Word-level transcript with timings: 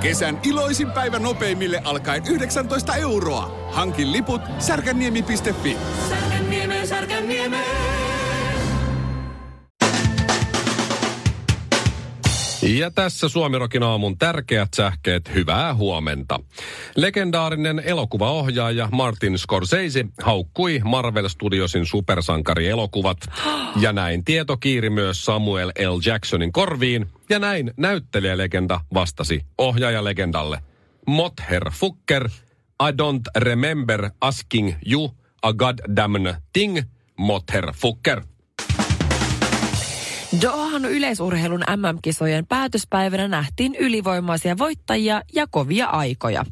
Kesän 0.00 0.40
iloisin 0.44 0.90
päivä 0.90 1.18
nopeimille 1.18 1.80
alkaen 1.84 2.22
19 2.30 2.94
euroa. 2.94 3.68
Hankin 3.70 4.12
liput 4.12 4.40
särkänniemi.fi. 4.58 5.76
Särkänniemi, 6.08 6.86
Särkänniemi. 6.86 7.56
Ja 12.62 12.90
tässä 12.90 13.28
Suomirokin 13.28 13.82
aamun 13.82 14.18
tärkeät 14.18 14.68
sähkeet, 14.76 15.34
hyvää 15.34 15.74
huomenta. 15.74 16.40
Legendaarinen 16.96 17.82
elokuvaohjaaja 17.84 18.88
Martin 18.92 19.38
Scorsese 19.38 20.04
haukkui 20.22 20.80
Marvel 20.84 21.28
Studiosin 21.28 21.86
supersankarielokuvat. 21.86 23.18
Ja 23.80 23.92
näin 23.92 24.24
tieto 24.24 24.56
kiiri 24.56 24.90
myös 24.90 25.24
Samuel 25.24 25.68
L. 25.68 26.00
Jacksonin 26.06 26.52
korviin. 26.52 27.06
Ja 27.30 27.38
näin 27.38 27.74
näyttelijälegenda 27.76 28.80
vastasi 28.94 29.46
ohjaajalegendalle. 29.58 30.62
Mother 31.06 31.70
Fucker, 31.72 32.30
I 32.82 32.92
don't 32.92 33.42
remember 33.42 34.10
asking 34.20 34.74
you 34.86 35.10
a 35.42 35.52
goddamn 35.52 36.34
thing, 36.52 36.82
Mother 37.16 37.72
Fucker. 37.76 38.22
Dohan 40.42 40.84
yleisurheilun 40.84 41.64
MM-kisojen 41.76 42.46
päätöspäivänä 42.46 43.28
nähtiin 43.28 43.74
ylivoimaisia 43.74 44.58
voittajia 44.58 45.22
ja 45.34 45.46
kovia 45.46 45.86
aikoja. 45.86 46.44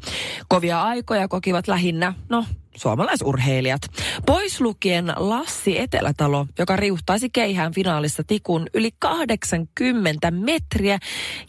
Kovia 0.47 0.81
aikoja 0.81 1.27
kokivat 1.27 1.67
lähinnä, 1.67 2.13
no, 2.29 2.45
suomalaisurheilijat. 2.77 3.81
Pois 4.25 4.61
lukien 4.61 5.13
Lassi 5.15 5.79
Etelätalo, 5.79 6.45
joka 6.59 6.75
riuhtaisi 6.75 7.29
keihään 7.29 7.73
finaalissa 7.73 8.23
tikun 8.27 8.67
yli 8.73 8.89
80 8.99 10.31
metriä, 10.31 10.99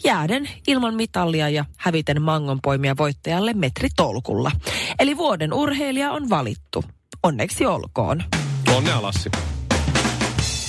jääden 0.05 0.49
ilman 0.67 0.95
mitallia 0.95 1.49
ja 1.49 1.65
häviten 1.79 2.23
mangonpoimia 2.23 2.97
voittajalle 2.97 3.53
metritolkulla. 3.53 4.51
Eli 4.99 5.17
vuoden 5.17 5.53
urheilija 5.53 6.13
on 6.13 6.31
valittu. 6.31 6.85
Onneksi 7.23 7.67
olkoon. 7.67 8.23
Onnea 8.77 9.03
Lassi. 9.03 9.31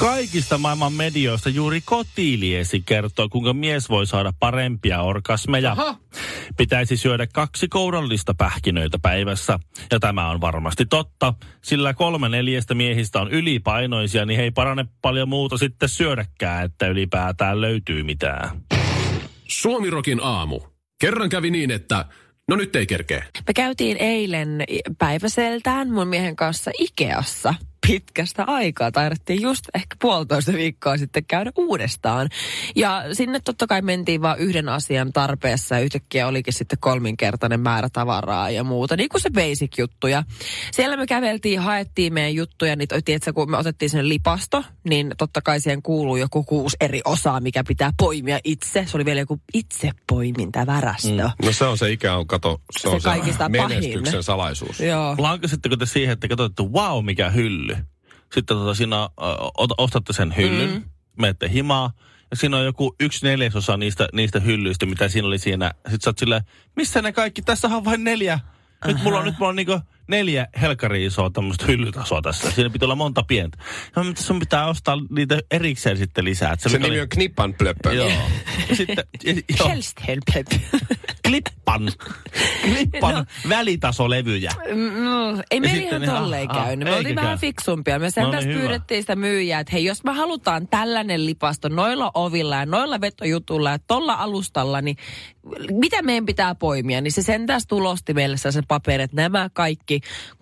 Kaikista 0.02 0.58
maailman 0.58 0.94
medioista 0.94 1.50
juuri 1.50 1.82
kotiliesi 1.86 2.82
kertoo, 2.86 3.30
kuinka 3.30 3.54
mies 3.54 3.90
voi 3.90 4.08
saada 4.08 4.34
parempia 4.40 5.02
orgasmeja. 5.02 5.72
Aha. 5.72 5.98
Pitäisi 6.58 6.98
syödä 6.98 7.28
kaksi 7.28 7.68
kourallista 7.68 8.34
pähkinöitä 8.34 9.00
päivässä. 9.02 9.60
Ja 9.92 10.00
tämä 10.00 10.30
on 10.30 10.42
varmasti 10.42 10.86
totta, 10.86 11.34
sillä 11.64 11.94
kolme 11.94 12.30
neljästä 12.30 12.74
miehistä 12.74 13.22
on 13.22 13.32
ylipainoisia, 13.32 14.26
niin 14.26 14.38
he 14.38 14.44
ei 14.44 14.52
parane 14.52 14.86
paljon 15.02 15.30
muuta 15.30 15.58
sitten 15.58 15.90
syödäkään, 15.90 16.66
että 16.66 16.88
ylipäätään 16.88 17.62
löytyy 17.62 18.04
mitään. 18.04 18.62
Suomirokin 19.48 20.20
aamu. 20.24 20.60
Kerran 21.02 21.30
kävi 21.30 21.52
niin, 21.52 21.72
että 21.72 22.06
no 22.48 22.56
nyt 22.56 22.76
ei 22.76 22.88
kerkeä. 22.88 23.26
Me 23.48 23.54
käytiin 23.54 23.98
eilen 23.98 24.64
päiväseltään 24.98 25.92
mun 25.92 26.08
miehen 26.08 26.36
kanssa 26.36 26.72
Ikeassa 26.80 27.54
pitkästä 27.88 28.44
aikaa. 28.48 28.92
Taidattiin 28.92 29.42
just 29.42 29.66
ehkä 29.74 29.96
puolitoista 30.02 30.54
viikkoa 30.54 30.98
sitten 30.98 31.26
käydä 31.26 31.52
uudestaan. 31.58 32.30
Ja 32.76 33.04
sinne 33.14 33.40
totta 33.40 33.68
kai 33.68 33.82
mentiin 33.82 34.22
vain 34.22 34.40
yhden 34.40 34.70
asian 34.70 35.14
tarpeessa 35.14 35.76
ja 35.76 35.82
yhtäkkiä 35.82 36.28
olikin 36.28 36.54
sitten 36.54 36.80
kolminkertainen 36.80 37.60
määrä 37.60 37.90
tavaraa 37.94 38.50
ja 38.50 38.64
muuta. 38.64 38.98
Niin 38.98 39.10
kuin 39.10 39.22
se 39.22 39.30
basic 39.30 39.78
juttu. 39.78 40.08
Ja 40.08 40.24
siellä 40.72 40.98
me 40.98 41.08
käveltiin, 41.08 41.60
haettiin 41.60 42.14
meidän 42.14 42.36
juttuja, 42.36 42.76
niin 42.76 42.88
tiedätkö, 43.06 43.34
kun 43.34 43.52
me 43.52 43.58
otettiin 43.58 43.90
sen 43.90 44.10
lipasto, 44.10 44.64
niin 44.90 45.12
totta 45.18 45.42
kai 45.42 45.60
siihen 45.60 45.82
kuuluu 45.82 46.16
joku 46.16 46.44
kuusi 46.44 46.78
eri 46.82 47.02
osaa, 47.06 47.40
mikä 47.40 47.64
pitää 47.68 47.92
poimia 47.98 48.40
itse. 48.44 48.86
Se 48.88 48.98
oli 48.98 49.06
vielä 49.06 49.20
joku 49.20 49.40
itsepoimintavärästö. 49.54 51.10
Mm. 51.10 51.46
No 51.46 51.52
se 51.52 51.66
on 51.66 51.78
se 51.78 51.92
ikä 51.92 52.16
on, 52.16 52.28
kato, 52.28 52.62
se, 52.72 52.82
se 52.82 52.88
on 52.90 53.02
kaikista 53.02 53.44
se 53.46 53.50
menestyksen 53.50 54.04
pahin. 54.04 54.24
salaisuus. 54.24 54.80
Joo. 54.80 55.16
Lankasitteko 55.18 55.78
te 55.78 55.86
siihen, 55.86 56.14
että 56.14 56.28
katsoitte, 56.28 56.64
wow, 56.64 57.06
mikä 57.06 57.30
hylly? 57.30 57.78
Sitten 58.34 58.58
tota, 58.58 58.74
siinä, 58.74 59.10
ostatte 59.78 60.14
sen 60.14 60.36
hyllyn, 60.38 60.70
mm. 60.70 60.84
menette 61.18 61.50
himaa, 61.50 61.92
ja 62.32 62.38
siinä 62.38 62.58
on 62.58 62.66
joku 62.66 62.96
yksi 63.00 63.26
neljäsosa 63.26 63.78
niistä, 63.78 64.08
niistä 64.14 64.40
hyllyistä, 64.40 64.86
mitä 64.86 65.08
siinä 65.08 65.28
oli 65.28 65.38
siinä. 65.38 65.72
Sitten 65.76 66.02
sä 66.02 66.10
oot 66.10 66.18
silleen, 66.18 66.42
missä 66.76 67.02
ne 67.02 67.12
kaikki? 67.12 67.42
Tässä 67.42 67.68
on 67.68 67.86
vain 67.86 68.04
neljä. 68.04 68.40
Nyt 68.86 68.96
Aha. 68.96 69.04
mulla 69.04 69.20
on, 69.20 69.26
nyt 69.26 69.40
mulla 69.40 69.50
on 69.50 69.56
niinku 69.56 69.80
neljä 70.08 70.48
helkari 70.62 71.06
isoa 71.06 71.30
tämmöistä 71.30 71.66
hyllytasoa 71.66 72.22
tässä. 72.22 72.52
Siinä 72.52 72.70
pitää 72.70 72.86
olla 72.86 72.96
monta 72.96 73.24
pientä. 73.24 73.58
Ja 73.96 74.04
mutta 74.04 74.24
sun 74.24 74.40
pitää 74.40 74.68
ostaa 74.68 74.98
niitä 75.10 75.40
erikseen 75.52 75.98
sitten 75.98 76.26
lisää. 76.26 76.56
Se, 76.58 76.70
se 76.70 76.78
nimi 76.78 76.90
oli... 76.90 77.02
on 77.02 77.10
Knippanplöppö. 77.10 77.94
Joo. 77.94 78.12
Ja 78.70 78.76
sitten, 78.76 79.04
joo. 79.60 79.72
Klippan. 81.28 81.92
Klippan 82.62 83.16
no. 83.16 83.26
välitasolevyjä. 83.50 84.52
No, 85.04 85.44
ei 85.52 85.60
me 85.60 85.68
ihan 85.68 86.02
tolleen 86.02 86.48
käynyt. 86.48 86.88
Me 86.88 86.96
oltiin 86.96 87.16
vähän 87.16 87.40
fiksumpia. 87.40 88.00
Me 88.00 88.10
sen 88.10 88.24
no, 88.24 88.32
niin 88.32 88.60
pyydettiin 88.60 89.04
sitä 89.04 89.16
myyjää, 89.16 89.60
että 89.60 89.72
hei, 89.72 89.86
jos 89.86 90.04
me 90.04 90.12
halutaan 90.12 90.68
tällainen 90.68 91.26
lipasto 91.26 91.70
noilla 91.70 92.12
ovilla 92.14 92.56
ja 92.56 92.66
noilla 92.66 93.02
vetojutulla 93.02 93.72
ja 93.72 93.80
tolla 93.80 94.14
alustalla, 94.14 94.82
niin 94.82 94.98
mitä 95.72 96.02
meidän 96.02 96.26
pitää 96.26 96.56
poimia? 96.56 97.02
Niin 97.02 97.12
se 97.12 97.22
sentäs 97.22 97.68
tulosti 97.68 98.14
meille 98.14 98.38
se 98.38 98.50
paperi, 98.68 99.04
että 99.04 99.16
nämä 99.16 99.50
kaikki 99.54 99.91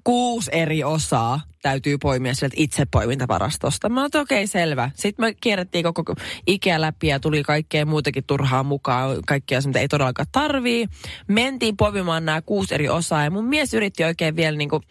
kuusi 0.03 0.49
eri 0.53 0.83
osaa 0.83 1.41
täytyy 1.61 1.97
poimia 1.97 2.33
sieltä 2.33 2.55
itsepoimintavarastosta. 2.57 3.89
Mä 3.89 4.01
oon 4.01 4.09
okei, 4.15 4.21
okay, 4.21 4.47
selvä. 4.47 4.91
Sitten 4.95 5.25
me 5.25 5.33
kierrettiin 5.33 5.83
koko 5.83 6.15
Ikea 6.47 6.81
läpi 6.81 7.07
ja 7.07 7.19
tuli 7.19 7.43
kaikkea 7.43 7.85
muutakin 7.85 8.23
turhaa 8.27 8.63
mukaan, 8.63 9.17
kaikkea 9.27 9.59
mitä 9.65 9.79
ei 9.79 9.87
todellakaan 9.87 10.27
tarvii. 10.31 10.87
Mentiin 11.27 11.77
poimimaan 11.77 12.25
nämä 12.25 12.41
kuusi 12.41 12.75
eri 12.75 12.89
osaa 12.89 13.23
ja 13.23 13.31
mun 13.31 13.45
mies 13.45 13.73
yritti 13.73 14.03
oikein 14.03 14.35
vielä 14.35 14.57
niin 14.57 14.69
kuin 14.69 14.83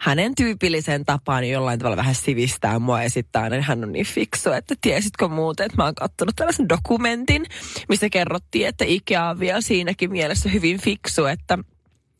hänen 0.00 0.34
tyypillisen 0.34 1.04
tapaan 1.04 1.48
jollain 1.48 1.78
tavalla 1.78 1.96
vähän 1.96 2.14
sivistää 2.14 2.78
mua 2.78 3.02
esittää, 3.02 3.46
että 3.46 3.62
hän 3.62 3.84
on 3.84 3.92
niin 3.92 4.06
fiksu, 4.06 4.52
että 4.52 4.74
tiesitkö 4.80 5.28
muuten, 5.28 5.66
että 5.66 5.76
mä 5.76 5.84
oon 5.84 5.94
kattonut 5.94 6.36
tällaisen 6.36 6.68
dokumentin, 6.68 7.46
missä 7.88 8.08
kerrottiin, 8.08 8.68
että 8.68 8.84
Ikea 8.88 9.24
on 9.24 9.40
vielä 9.40 9.60
siinäkin 9.60 10.10
mielessä 10.10 10.48
hyvin 10.48 10.80
fiksu, 10.80 11.24
että 11.24 11.58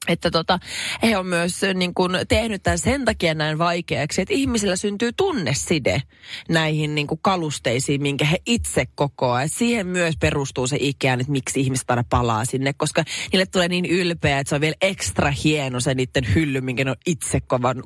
että 0.08 0.30
tota, 0.30 0.58
he 1.02 1.18
on 1.18 1.26
myös 1.26 1.60
niin 1.74 1.94
kuin, 1.94 2.12
tehnyt 2.28 2.62
tämän 2.62 2.78
sen 2.78 3.04
takia 3.04 3.34
näin 3.34 3.58
vaikeaksi, 3.58 4.22
että 4.22 4.34
ihmisillä 4.34 4.76
syntyy 4.76 5.12
tunneside 5.12 6.02
näihin 6.48 6.94
niin 6.94 7.06
kuin, 7.06 7.20
kalusteisiin, 7.22 8.02
minkä 8.02 8.24
he 8.24 8.36
itse 8.46 8.86
kokoaa. 8.94 9.42
Et 9.42 9.52
siihen 9.52 9.86
myös 9.86 10.14
perustuu 10.20 10.66
se 10.66 10.76
ikään, 10.80 11.20
että 11.20 11.32
miksi 11.32 11.60
ihmiset 11.60 11.90
aina 11.90 12.04
palaa 12.10 12.44
sinne, 12.44 12.72
koska 12.72 13.04
niille 13.32 13.46
tulee 13.46 13.68
niin 13.68 13.86
ylpeä, 13.86 14.38
että 14.38 14.48
se 14.48 14.54
on 14.54 14.60
vielä 14.60 14.76
ekstra 14.80 15.30
hieno 15.44 15.80
se 15.80 15.94
niiden 15.94 16.34
hylly, 16.34 16.60
minkä 16.60 16.84
ne 16.84 16.90
on 16.90 16.96
itse 17.06 17.40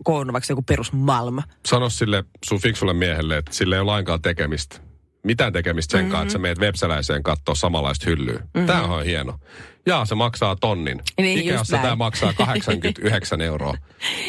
koonnut, 0.05 0.33
vaikka 0.33 0.53
joku 0.53 0.63
perusmalma. 0.63 1.43
Sano 1.67 1.91
sille 1.91 2.25
sun 2.45 2.61
fiksulle 2.61 2.93
miehelle, 2.93 3.37
että 3.37 3.55
sille 3.55 3.75
ei 3.77 3.81
ole 3.81 3.87
lainkaan 3.87 4.23
tekemistä 4.23 4.91
mitään 5.23 5.53
tekemistä 5.53 5.93
sen 5.93 6.01
mm-hmm. 6.01 6.11
kanssa, 6.11 6.25
että 6.25 6.33
sä 6.33 6.39
meet 6.39 6.59
webseläiseen 6.59 7.23
katsoa 7.23 7.55
samanlaista 7.55 8.11
hyllyä. 8.11 8.39
Mm-hmm. 8.39 8.67
Tämä 8.67 8.83
on 8.83 9.05
hieno. 9.05 9.39
Jaa, 9.87 10.05
se 10.05 10.15
maksaa 10.15 10.57
tonnin. 10.57 11.01
Niin, 11.21 11.39
Ikeassa 11.39 11.77
tämä 11.77 11.97
maksaa 11.97 12.33
89 12.47 13.41
euroa. 13.41 13.75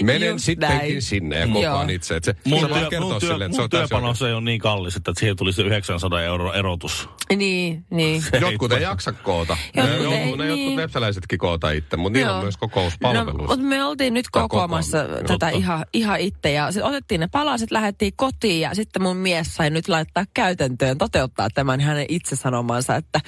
Menen 0.03 0.29
just 0.29 0.45
sittenkin 0.45 0.77
näin. 0.77 1.01
sinne 1.01 1.39
ja 1.39 1.47
kokoan 1.47 1.89
itse. 1.89 2.15
Että 2.15 2.31
se, 2.31 2.49
mun 2.49 2.59
työ, 2.59 2.99
mun, 2.99 3.19
työ, 3.19 3.29
sille, 3.29 3.47
mun 3.47 3.69
työpanos 3.69 4.21
ei 4.21 4.33
ole 4.33 4.41
niin 4.41 4.61
kallis, 4.61 4.95
että 4.95 5.11
siihen 5.17 5.37
tulisi 5.37 5.61
900 5.61 6.21
euro 6.21 6.53
erotus. 6.53 7.09
Niin, 7.35 7.85
niin. 7.89 8.23
Jotkut 8.41 8.71
ei 8.71 8.81
jaksa 8.81 9.11
koota. 9.11 9.57
Jotkut 9.75 10.09
ne, 10.09 10.23
ei, 10.23 10.37
ne 10.37 10.45
niin. 10.45 10.47
jotkut 10.47 10.75
webseläisetkin 10.75 11.39
koota 11.39 11.71
itse, 11.71 11.97
mutta 11.97 12.19
niillä 12.19 12.35
on 12.35 12.41
myös 12.41 12.57
kokouspalveluissa. 12.57 13.41
No, 13.41 13.47
mutta 13.47 13.65
me 13.65 13.83
oltiin 13.83 14.13
nyt 14.13 14.25
kokoamassa 14.31 15.03
kokoam, 15.03 15.25
tätä 15.25 15.49
ihan, 15.49 15.85
ihan 15.93 16.19
itse. 16.19 16.51
Ja 16.51 16.71
sitten 16.71 16.89
otettiin 16.89 17.19
ne 17.21 17.27
palaset, 17.27 17.71
lähdettiin 17.71 18.13
kotiin 18.15 18.61
ja 18.61 18.75
sitten 18.75 19.01
mun 19.01 19.17
mies 19.17 19.55
sai 19.55 19.69
nyt 19.69 19.87
laittaa 19.87 20.25
käytäntöön, 20.33 20.97
toteuttaa 20.97 21.49
tämän 21.53 21.79
hänen 21.79 22.05
itse 22.09 22.35
sanomansa, 22.35 22.95
että 22.95 23.19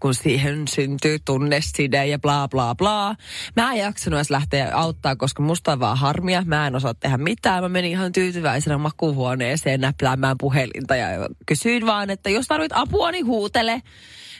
kun 0.00 0.14
siihen 0.14 0.68
syntyy 0.68 1.18
tunne 1.24 1.60
side 1.76 2.06
ja 2.06 2.18
bla 2.18 2.48
bla 2.48 2.74
bla. 2.74 3.14
Mä 3.56 3.72
en 3.72 3.78
jaksanut 3.78 4.18
edes 4.18 4.30
lähteä 4.30 4.70
auttaa, 4.74 5.16
koska 5.16 5.42
musta 5.42 5.72
on 5.72 5.80
vaan 5.80 5.98
harmia. 5.98 6.42
Mä 6.46 6.66
en 6.66 6.74
osaa 6.74 6.94
tehdä 6.94 7.16
mitään. 7.16 7.62
Mä 7.62 7.68
menin 7.68 7.90
ihan 7.90 8.12
tyytyväisenä 8.12 8.78
makuuhuoneeseen 8.78 9.80
näpläämään 9.80 10.38
puhelinta 10.38 10.96
ja 10.96 11.06
kysyin 11.46 11.86
vaan, 11.86 12.10
että 12.10 12.30
jos 12.30 12.46
tarvit 12.46 12.72
apua, 12.74 13.10
niin 13.10 13.26
huutele 13.26 13.82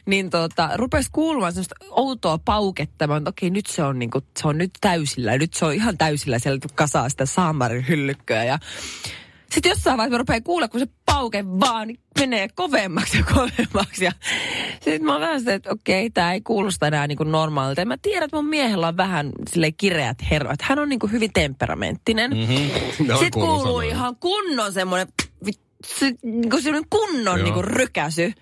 niin 0.07 0.31
tota, 0.31 0.71
rupesi 0.75 1.09
kuulumaan 1.13 1.53
semmoista 1.53 1.75
outoa 1.91 2.39
pauketta. 2.39 3.07
Mä 3.07 3.21
okei, 3.27 3.51
nyt 3.51 3.67
se 3.67 3.83
on, 3.83 3.99
niinku, 3.99 4.21
se 4.41 4.49
on 4.49 4.59
nyt 4.59 4.71
täysillä. 4.81 5.39
Nyt 5.39 5.55
se 5.55 5.65
on 5.65 5.75
ihan 5.75 5.99
täysillä 5.99 6.39
siellä 6.39 6.61
kasaa 6.75 7.09
sitä 7.09 7.27
saamarin 7.27 7.89
hyllykköä. 7.89 8.45
Ja 8.45 8.59
sitten 9.53 9.71
jossain 9.71 9.97
vaiheessa 9.97 10.15
mä 10.15 10.19
rupean 10.19 10.43
kuulla, 10.43 10.69
kun 10.69 10.81
se 10.81 10.87
pauke 11.07 11.45
vaan 11.47 11.89
menee 12.19 12.49
kovemmaksi 12.55 13.19
ja 13.19 13.25
kovemmaksi. 13.35 14.05
Ja 14.05 14.13
sitten 14.73 15.05
mä 15.05 15.13
oon 15.13 15.21
vähän 15.21 15.41
sitä, 15.41 15.55
että 15.55 15.71
okei, 15.71 16.11
tämä 16.11 16.33
ei 16.33 16.41
kuulosta 16.41 16.87
enää 16.87 17.07
niin 17.07 17.19
kuin 17.19 17.33
normaalilta. 17.33 17.81
Ja 17.81 17.87
mä 17.87 17.97
tiedän, 18.03 18.25
että 18.25 18.37
mun 18.37 18.47
miehellä 18.47 18.89
on 18.89 18.97
vähän 18.97 19.33
sille 19.51 19.73
kireät 19.73 20.19
herrat. 20.31 20.63
Hän 20.63 20.79
on 20.79 20.89
niin 20.89 20.99
kuin 20.99 21.13
hyvin 21.13 21.33
temperamenttinen. 21.33 22.31
Mm-hmm. 22.31 22.71
Sitten 22.97 23.31
kuuluu 23.33 23.61
sanoa. 23.61 23.83
ihan 23.83 24.17
kunnon 24.17 24.73
semmoinen, 24.73 25.09
se, 25.87 26.13
niin 26.23 26.51
kuin 26.51 26.63
semmoinen 26.63 26.91
kunnon 26.91 27.45
niin 27.45 27.55
kuin 27.55 27.65
rykäsy. 27.65 28.33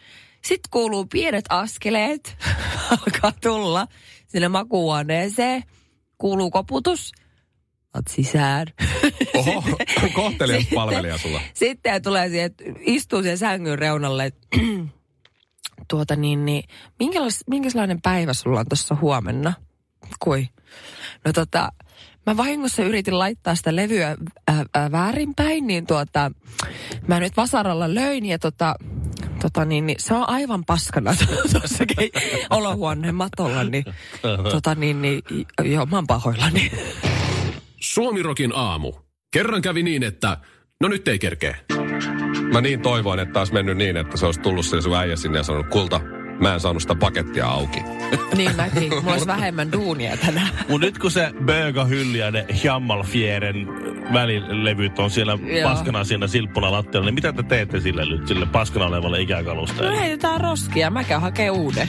Sitten 0.45 0.71
kuuluu 0.71 1.06
pienet 1.06 1.45
askeleet, 1.49 2.37
alkaa 2.91 3.33
tulla. 3.43 3.87
sinne 4.29 4.49
makuuhuoneeseen. 4.49 5.63
Kuuluu 6.19 6.51
koputus. 6.51 7.13
Oot 7.95 8.09
sisään. 8.09 8.67
Oho, 9.39 9.65
kohtelias 10.15 10.67
palvelija 10.75 11.19
sulla. 11.19 11.41
Sitten 11.55 12.03
tulee 12.03 12.29
siihen, 12.29 12.47
että 12.47 12.65
istuu 12.81 13.23
siihen 13.23 13.39
sängyn 13.39 13.79
reunalle, 13.79 14.25
että 14.25 14.49
tuota 15.91 16.17
niin, 16.17 16.45
niin 16.45 16.65
minkälais, 16.99 17.45
minkälainen 17.47 18.03
päivä 18.03 18.33
sulla 18.33 18.61
on 18.61 18.67
tuossa 18.69 18.97
huomenna? 19.01 19.53
Kui? 20.21 20.49
No 21.25 21.33
tota, 21.33 21.73
mä 22.27 22.37
vahingossa 22.37 22.83
yritin 22.83 23.19
laittaa 23.19 23.55
sitä 23.55 23.77
levyä 23.77 24.17
ää, 24.49 24.65
ää, 24.75 24.93
väärinpäin, 24.93 25.67
niin 25.67 25.87
tuota, 25.87 26.31
mä 27.07 27.21
nyt 27.21 27.37
vasaralla 27.37 27.95
löin 27.95 28.27
ja 28.27 28.39
tota, 28.39 28.75
tota 29.43 29.65
niin, 29.65 29.87
niin 29.87 30.01
se 30.01 30.15
on 30.15 30.29
aivan 30.29 30.65
paskana 30.65 31.15
tuossa 31.53 31.85
olohuoneen 32.51 33.15
matolla, 33.15 33.65
niin, 33.65 33.85
tota 34.53 34.75
niin, 34.75 35.03
niin 35.03 35.23
joo, 35.65 35.87
mä 35.87 35.97
oon 35.97 36.07
pahoillani. 36.07 36.73
Suomirokin 37.81 38.53
aamu. 38.55 38.93
Kerran 39.32 39.62
kävi 39.62 39.82
niin, 39.82 40.03
että 40.03 40.37
no 40.81 40.88
nyt 40.88 41.09
ei 41.09 41.19
kerkeä. 41.19 41.56
Mä 42.53 42.61
niin 42.61 42.81
toivoin, 42.81 43.21
että 43.21 43.32
taas 43.32 43.53
mennyt 43.53 43.77
niin, 43.77 43.97
että 43.97 44.17
se 44.17 44.27
olisi 44.27 44.41
tullut 44.41 44.67
se 44.67 44.81
sun 44.81 44.97
äijä 44.97 45.17
sinne 45.17 45.38
ja 45.38 45.43
sanonut, 45.43 45.69
kulta, 45.69 46.00
mä 46.41 46.55
en 46.55 46.61
saanut 46.61 46.82
sitä 46.82 46.94
pakettia 46.94 47.47
auki. 47.47 47.81
niin 48.37 48.56
mäkin, 48.56 48.94
mulla 48.94 49.12
olisi 49.12 49.27
vähemmän 49.27 49.73
duunia 49.73 50.17
tänään. 50.17 50.49
Mut 50.69 50.81
nyt 50.81 50.99
kun 50.99 51.11
se 51.11 51.31
Böga 51.44 51.85
Hylli 51.85 52.19
ja 52.19 52.31
ne 52.31 52.47
Jammalfieren 52.65 53.69
välilevyt 54.12 54.99
on 54.99 55.11
siellä 55.11 55.38
Joo. 55.43 55.71
paskana 55.71 56.05
siinä 56.05 56.27
silppuna 56.27 56.73
lattialla, 56.73 57.06
niin 57.06 57.15
mitä 57.15 57.32
te 57.32 57.43
teette 57.43 57.81
sille 57.81 58.05
nyt, 58.05 58.29
sille 58.29 58.47
paskana 58.47 58.87
olevalle 58.87 59.21
ikäkalusta? 59.21 59.82
No 59.82 59.99
heitetään 59.99 60.41
roskia, 60.41 60.91
mä 60.91 61.05
käyn 61.05 61.21
hakee 61.21 61.50
uuden. 61.50 61.88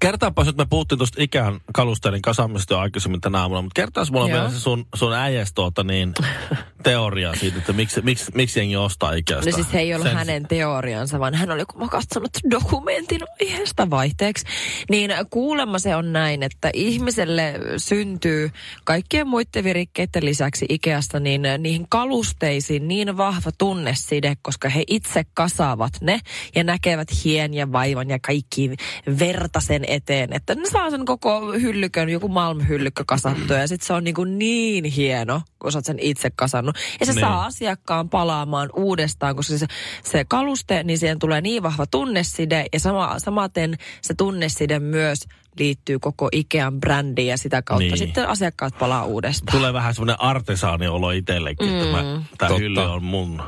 Kertaapas, 0.00 0.48
että 0.48 0.62
me 0.62 0.66
puhuttiin 0.70 0.98
tuosta 0.98 1.22
ikään 1.22 1.60
kalusteiden 1.72 2.22
kasaamisesta 2.22 2.74
jo 2.74 2.78
aikaisemmin 2.78 3.20
tänä 3.20 3.40
aamuna, 3.40 3.62
mutta 3.62 3.80
kertaas 3.80 4.10
mulla 4.10 4.26
vielä 4.26 4.50
se 4.50 4.60
sun, 4.60 4.86
sun 4.94 5.12
äijäs 5.12 5.52
tuota 5.52 5.84
niin, 5.84 6.14
teoria 6.82 7.34
siitä, 7.34 7.58
että 7.58 7.72
miksi, 7.72 8.02
miksi, 8.02 8.32
miksi 8.34 8.60
jengi 8.60 8.76
ostaa 8.76 9.12
ikästä. 9.12 9.50
No 9.50 9.54
siis 9.54 9.70
se 9.70 9.78
ei 9.78 9.94
ollut 9.94 10.06
Sen... 10.06 10.16
hänen 10.16 10.48
teoriansa, 10.48 11.20
vaan 11.20 11.34
hän 11.34 11.50
oli, 11.50 11.64
kun 11.64 11.80
mä 11.80 11.88
katsonut 11.88 12.30
dokumentin 12.50 13.20
aiheesta 13.40 13.90
vaihteeksi. 13.90 14.46
Niin 14.90 15.10
kuulemma 15.30 15.78
se 15.78 15.96
on 15.96 16.12
näin, 16.12 16.42
että 16.42 16.70
ihmiselle 16.74 17.54
syntyy 17.76 18.50
kaikkien 18.84 19.26
muiden 19.26 19.64
virikkeiden 19.64 20.24
lisäksi 20.24 20.66
Ikeasta 20.68 21.20
niin 21.20 21.42
niihin 21.58 21.86
kalusteisiin 21.88 22.88
niin 22.88 23.16
vahva 23.16 23.50
tunneside, 23.58 24.34
koska 24.42 24.68
he 24.68 24.84
itse 24.86 25.24
kasaavat 25.34 25.92
ne 26.00 26.20
ja 26.54 26.64
näkevät 26.64 27.08
hien 27.24 27.54
ja 27.54 27.72
vaivan 27.72 28.10
ja 28.10 28.18
kaikki 28.26 28.70
vertasen 29.18 29.84
eteen, 29.88 30.32
että 30.32 30.54
ne 30.54 30.70
saa 30.70 30.90
sen 30.90 31.04
koko 31.04 31.52
hyllykön, 31.52 32.08
joku 32.08 32.28
Malm-hyllykkä 32.28 33.04
kasattua 33.06 33.56
ja 33.56 33.68
sitten 33.68 33.86
se 33.86 33.92
on 33.92 34.04
niin, 34.04 34.14
kuin 34.14 34.38
niin 34.38 34.84
hieno, 34.84 35.42
kun 35.58 35.72
sä 35.72 35.78
oot 35.78 35.84
sen 35.84 35.98
itse 35.98 36.30
kasannut. 36.36 36.69
Ja 37.00 37.06
se 37.06 37.12
niin. 37.12 37.20
saa 37.20 37.44
asiakkaan 37.44 38.08
palaamaan 38.08 38.70
uudestaan, 38.76 39.36
koska 39.36 39.58
se, 39.58 39.66
se 40.04 40.24
kaluste, 40.28 40.82
niin 40.82 40.98
siihen 40.98 41.18
tulee 41.18 41.40
niin 41.40 41.62
vahva 41.62 41.86
tunneside 41.86 42.66
ja 42.72 42.80
sama, 42.80 43.18
samaten 43.18 43.78
se 44.02 44.14
tunneside 44.14 44.78
myös 44.78 45.18
liittyy 45.58 45.98
koko 45.98 46.28
Ikean 46.32 46.80
brändiin 46.80 47.28
ja 47.28 47.38
sitä 47.38 47.62
kautta 47.62 47.84
niin. 47.84 47.98
sitten 47.98 48.28
asiakkaat 48.28 48.78
palaa 48.78 49.04
uudestaan. 49.04 49.58
Tulee 49.58 49.72
vähän 49.72 49.94
semmoinen 49.94 50.20
artesaaniolo 50.20 51.10
itsellekin, 51.10 51.68
mm, 51.68 51.80
että 51.80 52.36
tämä 52.38 52.58
hylly 52.58 52.80
on 52.80 53.04
mun, 53.04 53.42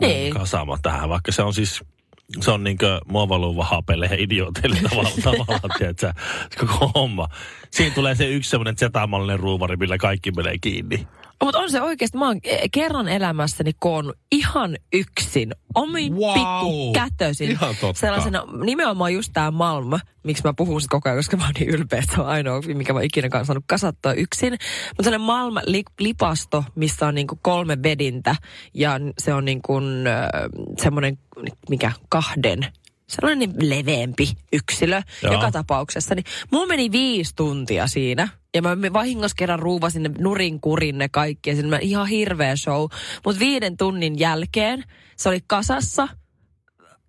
niin. 0.00 0.34
mun 0.34 0.40
kasama 0.40 0.78
tähän, 0.82 1.08
vaikka 1.08 1.32
se 1.32 1.42
on 1.42 1.54
siis 1.54 1.82
se 2.40 2.50
on 2.50 2.64
niinkö 2.64 3.00
muovaluun 3.06 3.56
vahapelle 3.56 4.06
ja 4.06 4.16
idiooteille 4.18 4.76
tavallaan, 4.90 5.22
tavallaan 5.22 5.60
tiedätkö, 5.78 6.12
koko 6.66 6.90
homma. 6.94 7.28
Siinä 7.70 7.94
tulee 7.94 8.14
se 8.14 8.26
yksi 8.26 8.50
semmoinen 8.50 8.76
zetamallinen 8.76 9.40
ruuvari, 9.40 9.76
millä 9.76 9.98
kaikki 9.98 10.30
menee 10.30 10.58
kiinni. 10.60 11.06
Mutta 11.44 11.58
on 11.58 11.70
se 11.70 11.82
oikeasti, 11.82 12.18
mä 12.18 12.26
oon 12.26 12.40
kerran 12.72 13.08
elämässäni 13.08 13.72
koonnut 13.78 14.16
ihan 14.32 14.76
yksin, 14.92 15.52
omin 15.74 16.16
wow. 16.16 16.34
pikku 16.34 16.92
kätösin. 16.92 17.50
Ihan 17.50 17.76
totta. 17.80 18.00
Sellaisena, 18.00 18.44
nimenomaan 18.64 19.14
just 19.14 19.30
tää 19.32 19.50
Malm, 19.50 19.90
miksi 20.22 20.42
mä 20.44 20.54
puhun 20.54 20.80
sit 20.80 20.90
koko 20.90 21.08
ajan, 21.08 21.18
koska 21.18 21.36
mä 21.36 21.44
oon 21.44 21.52
niin 21.58 21.70
ylpeä, 21.70 21.98
että 21.98 22.14
se 22.14 22.20
on 22.20 22.26
ainoa, 22.26 22.60
mikä 22.60 22.92
mä 22.92 23.00
ikinä 23.02 23.28
kanssa 23.28 23.46
saanut 23.46 23.64
kasattua 23.66 24.12
yksin. 24.12 24.52
Mutta 24.88 25.02
sellainen 25.02 25.26
Malm-lipasto, 25.26 26.64
missä 26.74 27.06
on 27.06 27.14
niinku 27.14 27.38
kolme 27.42 27.76
bedintä 27.76 28.36
ja 28.74 29.00
se 29.18 29.34
on 29.34 29.44
niinku 29.44 29.80
semmoinen, 30.82 31.18
mikä 31.68 31.92
kahden 32.08 32.66
sellainen 33.08 33.54
leveämpi 33.60 34.28
yksilö 34.52 35.02
Joo. 35.22 35.32
joka 35.32 35.50
tapauksessa. 35.50 36.14
Niin 36.14 36.24
mulla 36.50 36.66
meni 36.66 36.92
viisi 36.92 37.32
tuntia 37.36 37.86
siinä. 37.86 38.28
Ja 38.56 38.62
mä 38.62 38.92
vahingossa 38.92 39.34
kerran 39.38 39.58
ruuvasin 39.58 40.02
ne 40.02 40.10
nurin 40.18 40.60
kurin 40.60 40.98
ne 40.98 41.08
kaikki. 41.08 41.50
Ja 41.50 41.56
mä 41.62 41.78
ihan 41.78 42.06
hirveä 42.06 42.56
show. 42.56 42.82
Mutta 43.24 43.38
viiden 43.38 43.76
tunnin 43.76 44.18
jälkeen 44.18 44.84
se 45.16 45.28
oli 45.28 45.40
kasassa. 45.46 46.08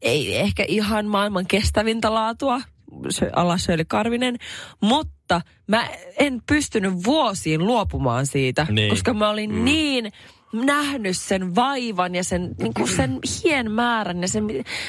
Ei 0.01 0.37
ehkä 0.37 0.65
ihan 0.67 1.05
maailman 1.05 1.47
kestävintä 1.47 2.13
laatua. 2.13 2.61
Se 3.09 3.29
alas 3.35 3.69
oli 3.69 3.85
Karvinen. 3.85 4.37
Mutta 4.81 5.41
mä 5.67 5.89
en 6.19 6.41
pystynyt 6.47 6.93
vuosiin 7.05 7.65
luopumaan 7.65 8.25
siitä. 8.25 8.67
Niin. 8.69 8.89
Koska 8.89 9.13
mä 9.13 9.29
olin 9.29 9.55
mm. 9.55 9.65
niin 9.65 10.11
nähnyt 10.53 11.17
sen 11.17 11.55
vaivan 11.55 12.15
ja 12.15 12.23
sen, 12.23 12.55
niin 12.59 12.73
kuin 12.73 12.87
sen 12.87 13.19
hien 13.43 13.71
määrän 13.71 14.21
ja 14.21 14.27
sen, 14.27 14.47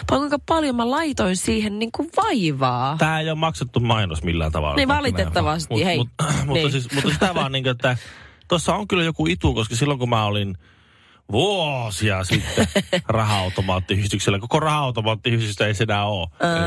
kuinka 0.09 0.39
paljon 0.47 0.77
mä 0.77 0.91
laitoin 0.91 1.37
siihen 1.37 1.79
niin 1.79 1.93
kuin 1.93 2.09
vaivaa. 2.17 2.97
Tämä 2.99 3.21
ei 3.21 3.31
ole 3.31 3.39
maksettu 3.39 3.81
mainos 3.81 4.23
millään 4.23 4.53
tavalla. 4.53 4.77
Niin 4.77 4.89
valitettavasti, 4.89 5.85
hei. 5.85 5.99
Mut, 5.99 6.09
niin. 6.21 6.47
Mutta, 6.47 6.71
siis, 6.71 6.95
mutta 6.95 7.11
sitä 7.11 7.35
vaan 7.35 7.53
niin 7.53 7.65
kuin, 7.65 7.71
että 7.71 7.97
tuossa 8.49 8.75
on 8.75 8.89
kyllä 8.89 9.05
joku 9.05 9.27
itu, 9.27 9.55
koska 9.55 9.77
silloin 9.77 9.99
kun 9.99 10.09
mä 10.09 10.25
olin 10.25 10.59
vuosia 11.33 12.25
sitten 12.25 12.67
raha-automaattiyhdistyksellä. 13.09 14.39
Koko 14.39 14.61
raha-automaattiyhdistystä 14.61 15.67
ei 15.67 15.75
enää 15.81 16.07
ole. 16.07 16.27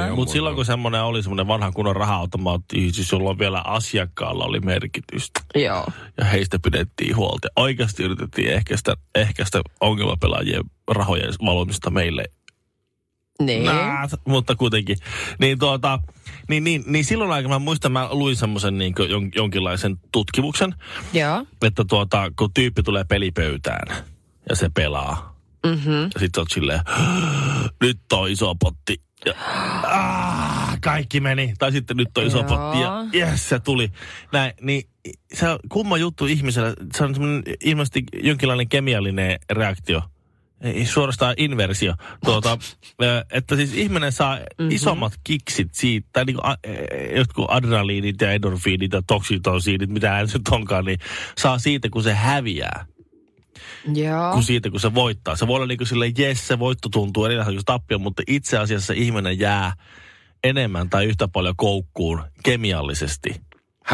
Uh. 0.10 0.16
Mutta 0.16 0.32
silloin 0.32 0.56
kun 0.56 0.66
semmoinen 0.66 1.04
oli 1.04 1.24
semmoinen 1.24 1.48
vanha 1.48 1.72
kunnon 1.72 1.96
raha-automaattiyhdistys, 1.96 3.12
jolla 3.12 3.38
vielä 3.38 3.62
asiakkaalla 3.62 4.46
oli 4.46 4.60
merkitystä. 4.60 5.42
Joo. 5.56 5.88
Ja 6.18 6.26
heistä 6.26 6.60
pidettiin 6.64 7.16
huolta. 7.16 7.48
Oikeasti 7.56 8.04
yritettiin 8.04 8.54
ehkäistä, 8.54 8.96
ehkäistä 9.16 9.62
ongelmapelaajien 9.82 10.64
rahojen 10.92 11.34
valumista 11.46 11.90
meille 11.90 12.26
niin. 13.46 13.66
Nää, 13.66 14.08
mutta 14.28 14.56
kuitenkin. 14.56 14.98
Niin, 15.40 15.60
tuota, 15.60 16.00
niin, 16.50 16.64
niin, 16.64 16.84
niin 16.88 17.06
silloin 17.06 17.32
aikana 17.32 17.56
mä 17.56 17.60
muistan, 17.60 17.92
mä 17.92 18.08
luin 18.12 18.36
semmoisen 18.36 18.78
niin 18.78 18.94
jon, 19.10 19.32
jonkinlaisen 19.36 19.98
tutkimuksen. 20.12 20.76
Joo. 21.14 21.46
Että 21.62 21.86
tuota, 21.90 22.32
kun 22.40 22.54
tyyppi 22.54 22.84
tulee 22.84 23.04
pelipöytään 23.04 23.88
ja 24.50 24.56
se 24.56 24.70
pelaa. 24.70 25.36
Mm-hmm. 25.66 26.02
Ja 26.02 26.20
sit 26.20 26.38
oot 26.38 26.48
silleen, 26.54 26.82
nyt 27.82 28.00
on 28.14 28.30
iso 28.30 28.56
potti. 28.56 29.02
Ja, 29.26 29.34
ah, 29.84 30.78
kaikki 30.82 31.20
meni. 31.20 31.54
Tai 31.60 31.72
sitten 31.72 31.98
nyt 31.98 32.18
on 32.18 32.26
iso 32.26 32.38
Joo. 32.38 32.48
potti 32.48 32.80
ja 32.80 33.06
yes, 33.14 33.50
se 33.50 33.60
tuli. 33.60 33.92
Näin, 34.32 34.54
niin 34.62 34.84
se 35.34 35.50
on 35.50 35.60
kumma 35.70 35.98
juttu 35.98 36.26
ihmisellä. 36.26 36.74
Se 36.98 37.04
on 37.04 37.14
semmoinen 37.16 37.44
ilmeisesti 37.64 38.04
jonkinlainen 38.24 38.70
kemiallinen 38.70 39.40
reaktio 39.50 40.02
ei 40.62 40.86
suorastaan 40.86 41.36
inversio, 41.38 41.94
tuota, 42.26 42.58
että 43.32 43.56
siis 43.56 43.74
ihminen 43.74 44.12
saa 44.12 44.36
mm-hmm. 44.36 44.72
isommat 44.72 45.14
kiksit 45.24 45.74
siitä, 45.74 46.10
tai 46.14 46.26
niin 46.26 46.36
kuin, 46.36 46.54
jotkut 47.16 47.46
adrenaliinit 47.50 48.22
ja 48.22 48.32
endorfiinit 48.32 48.94
ja 48.94 49.02
toksitosiinit, 49.08 49.90
mitä 49.90 50.10
hän 50.10 50.28
nyt 50.34 50.48
onkaan, 50.48 50.86
niin 50.86 51.00
saa 51.38 51.60
siitä, 51.60 51.90
kun 51.90 52.04
se 52.04 52.14
häviää. 52.14 52.86
Joo. 53.94 54.32
Kuin 54.32 54.44
siitä, 54.44 54.70
kun 54.70 54.80
se 54.80 54.94
voittaa. 54.94 55.36
Se 55.36 55.48
voi 55.48 55.56
olla 55.56 55.66
niin 55.66 55.78
kuin 55.78 55.88
silleen, 55.88 56.14
jes, 56.18 56.48
se 56.48 56.60
voitto 56.60 56.90
tuntuu 56.90 57.26
erilaisen 57.26 57.54
kuin 57.54 57.66
tappio, 57.66 58.00
mutta 58.00 58.24
itse 58.28 58.58
asiassa 58.58 58.94
ihminen 58.94 59.40
jää 59.40 59.74
enemmän 60.44 60.90
tai 60.90 61.06
yhtä 61.06 61.28
paljon 61.28 61.56
koukkuun 61.56 62.24
kemiallisesti. 62.44 63.42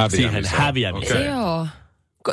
Siihen 0.10 0.46
häviämiseen. 0.46 1.32
Okay. 1.32 1.41
Joo 1.41 1.67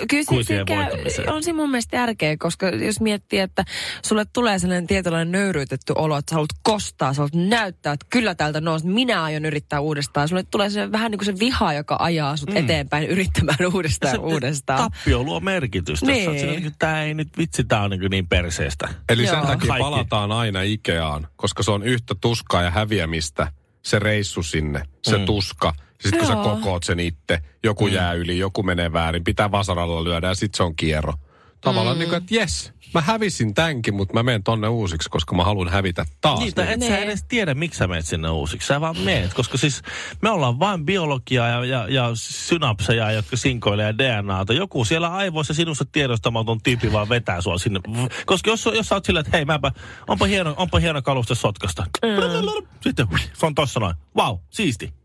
kyllä 0.09 0.25
se, 0.43 1.15
se 1.17 1.31
on 1.31 1.43
se 1.43 1.53
mun 1.53 1.71
mielestä 1.71 1.97
tärkeä, 1.97 2.37
koska 2.37 2.69
jos 2.69 3.01
miettii, 3.01 3.39
että 3.39 3.65
sulle 4.05 4.25
tulee 4.33 4.59
sellainen 4.59 4.87
tietynlainen 4.87 5.33
nöyryytetty 5.33 5.93
olo, 5.97 6.17
että 6.17 6.31
sä 6.31 6.35
haluat 6.35 6.51
kostaa, 6.63 7.13
sä 7.13 7.19
haluat 7.19 7.49
näyttää, 7.49 7.93
että 7.93 8.07
kyllä 8.11 8.35
täältä 8.35 8.61
nousi, 8.61 8.87
minä 8.87 9.23
aion 9.23 9.45
yrittää 9.45 9.81
uudestaan. 9.81 10.29
Sulle 10.29 10.45
tulee 10.51 10.71
se 10.71 10.93
vähän 10.93 11.11
niin 11.11 11.19
kuin 11.19 11.27
se 11.27 11.39
viha, 11.39 11.73
joka 11.73 11.97
ajaa 12.01 12.37
sut 12.37 12.51
mm. 12.51 12.57
eteenpäin 12.57 13.09
yrittämään 13.09 13.59
uudestaan 13.75 14.15
ja 14.15 14.21
uudestaan. 14.21 14.91
Tappio 14.93 15.23
luo 15.23 15.41
merkitystä. 15.41 16.07
Niin. 16.07 16.73
Tämä 16.79 17.03
ei 17.03 17.15
nyt 17.15 17.29
vitsi, 17.39 17.65
tämä 17.65 17.83
on 17.83 17.91
niin, 17.91 18.11
niin 18.11 18.29
perseestä. 18.29 18.89
Eli 19.09 19.25
Joo. 19.25 19.35
sen 19.35 19.47
takia 19.47 19.69
Kaikki. 19.69 19.85
palataan 19.85 20.33
aina 20.33 20.63
Ikeaan, 20.63 21.29
koska 21.37 21.63
se 21.63 21.71
on 21.71 21.83
yhtä 21.83 22.15
tuskaa 22.21 22.63
ja 22.63 22.71
häviämistä 22.71 23.53
se 23.83 23.99
reissu 23.99 24.43
sinne, 24.43 24.83
se 25.03 25.19
mm. 25.19 25.25
tuska– 25.25 25.73
sitten 26.09 26.19
kun 26.19 26.29
sä 26.29 26.43
kokoot 26.43 26.83
sen 26.83 27.01
itse, 27.01 27.39
joku 27.63 27.87
mm. 27.87 27.93
jää 27.93 28.13
yli, 28.13 28.39
joku 28.39 28.63
menee 28.63 28.93
väärin, 28.93 29.25
pitää 29.25 29.51
vasaralla 29.51 30.05
lyödä 30.05 30.27
ja 30.27 30.35
sitten 30.35 30.57
se 30.57 30.63
on 30.63 30.77
kierro. 30.77 31.15
Tavallaan 31.61 31.97
mm. 31.97 31.99
niin 31.99 32.09
kuin, 32.09 32.17
että 32.17 32.35
jes, 32.35 32.73
mä 32.95 33.01
hävisin 33.01 33.55
tämänkin, 33.55 33.95
mutta 33.95 34.15
mä 34.15 34.23
menen 34.23 34.43
tonne 34.43 34.69
uusiksi, 34.69 35.11
koska 35.11 35.37
mä 35.37 35.45
haluan 35.45 35.69
hävitä 35.69 36.05
taas. 36.21 36.39
Niin, 36.41 36.61
et 36.61 36.83
sä 36.83 36.99
edes 36.99 37.25
tiedä, 37.29 37.55
miksi 37.55 37.79
sä 37.79 37.87
menet 37.87 38.07
sinne 38.07 38.31
uusiksi. 38.31 38.67
Sä 38.67 38.81
vaan 38.81 38.99
meet, 38.99 39.35
koska 39.35 39.59
siis 39.59 39.83
me 40.23 40.31
ollaan 40.31 40.59
vain 40.59 40.87
biologiaa 40.87 41.49
ja, 41.49 41.65
ja, 41.65 41.87
ja 41.89 42.11
synapseja, 42.15 43.11
jotka 43.11 43.37
sinkoilee 43.37 43.95
DNAta. 43.99 44.53
Joku 44.53 44.85
siellä 44.85 45.09
aivoissa 45.09 45.55
sinussa 45.55 45.85
tiedostamaton 45.93 46.61
tyyppi 46.63 46.93
vaan 46.93 47.09
vetää 47.09 47.41
sua 47.41 47.59
sinne. 47.59 47.81
Koska 48.27 48.51
jos, 48.51 48.69
jos 48.75 48.89
sä 48.89 48.95
oot 48.95 49.05
silleen, 49.05 49.27
että 49.27 49.37
hei, 49.37 49.45
mäpä, 49.45 49.73
onpa 50.09 50.27
hieno, 50.27 50.55
onpa 50.57 50.79
hieno 50.79 51.03
kaluste 51.03 51.35
sotkasta. 51.35 51.87
Mm. 52.03 52.67
Sitten 52.81 53.07
se 53.33 53.47
on 53.47 53.55
tossa 53.55 53.81
noin. 53.81 53.95
Wow, 54.17 54.39
siisti. 54.51 55.04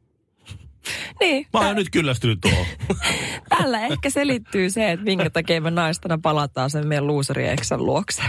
Niin. 1.19 1.47
Mä 1.53 1.59
oon 1.59 1.75
nyt 1.75 1.89
kyllästynyt 1.89 2.41
tuohon. 2.41 2.65
Tällä 3.57 3.85
ehkä 3.85 4.09
selittyy 4.09 4.69
se, 4.69 4.91
että 4.91 5.05
minkä 5.05 5.29
takia 5.29 5.61
me 5.61 5.71
naistana 5.71 6.19
palataan 6.21 6.69
sen 6.69 6.87
meidän 6.87 7.07
luuserieksan 7.07 7.85
luokse. 7.85 8.21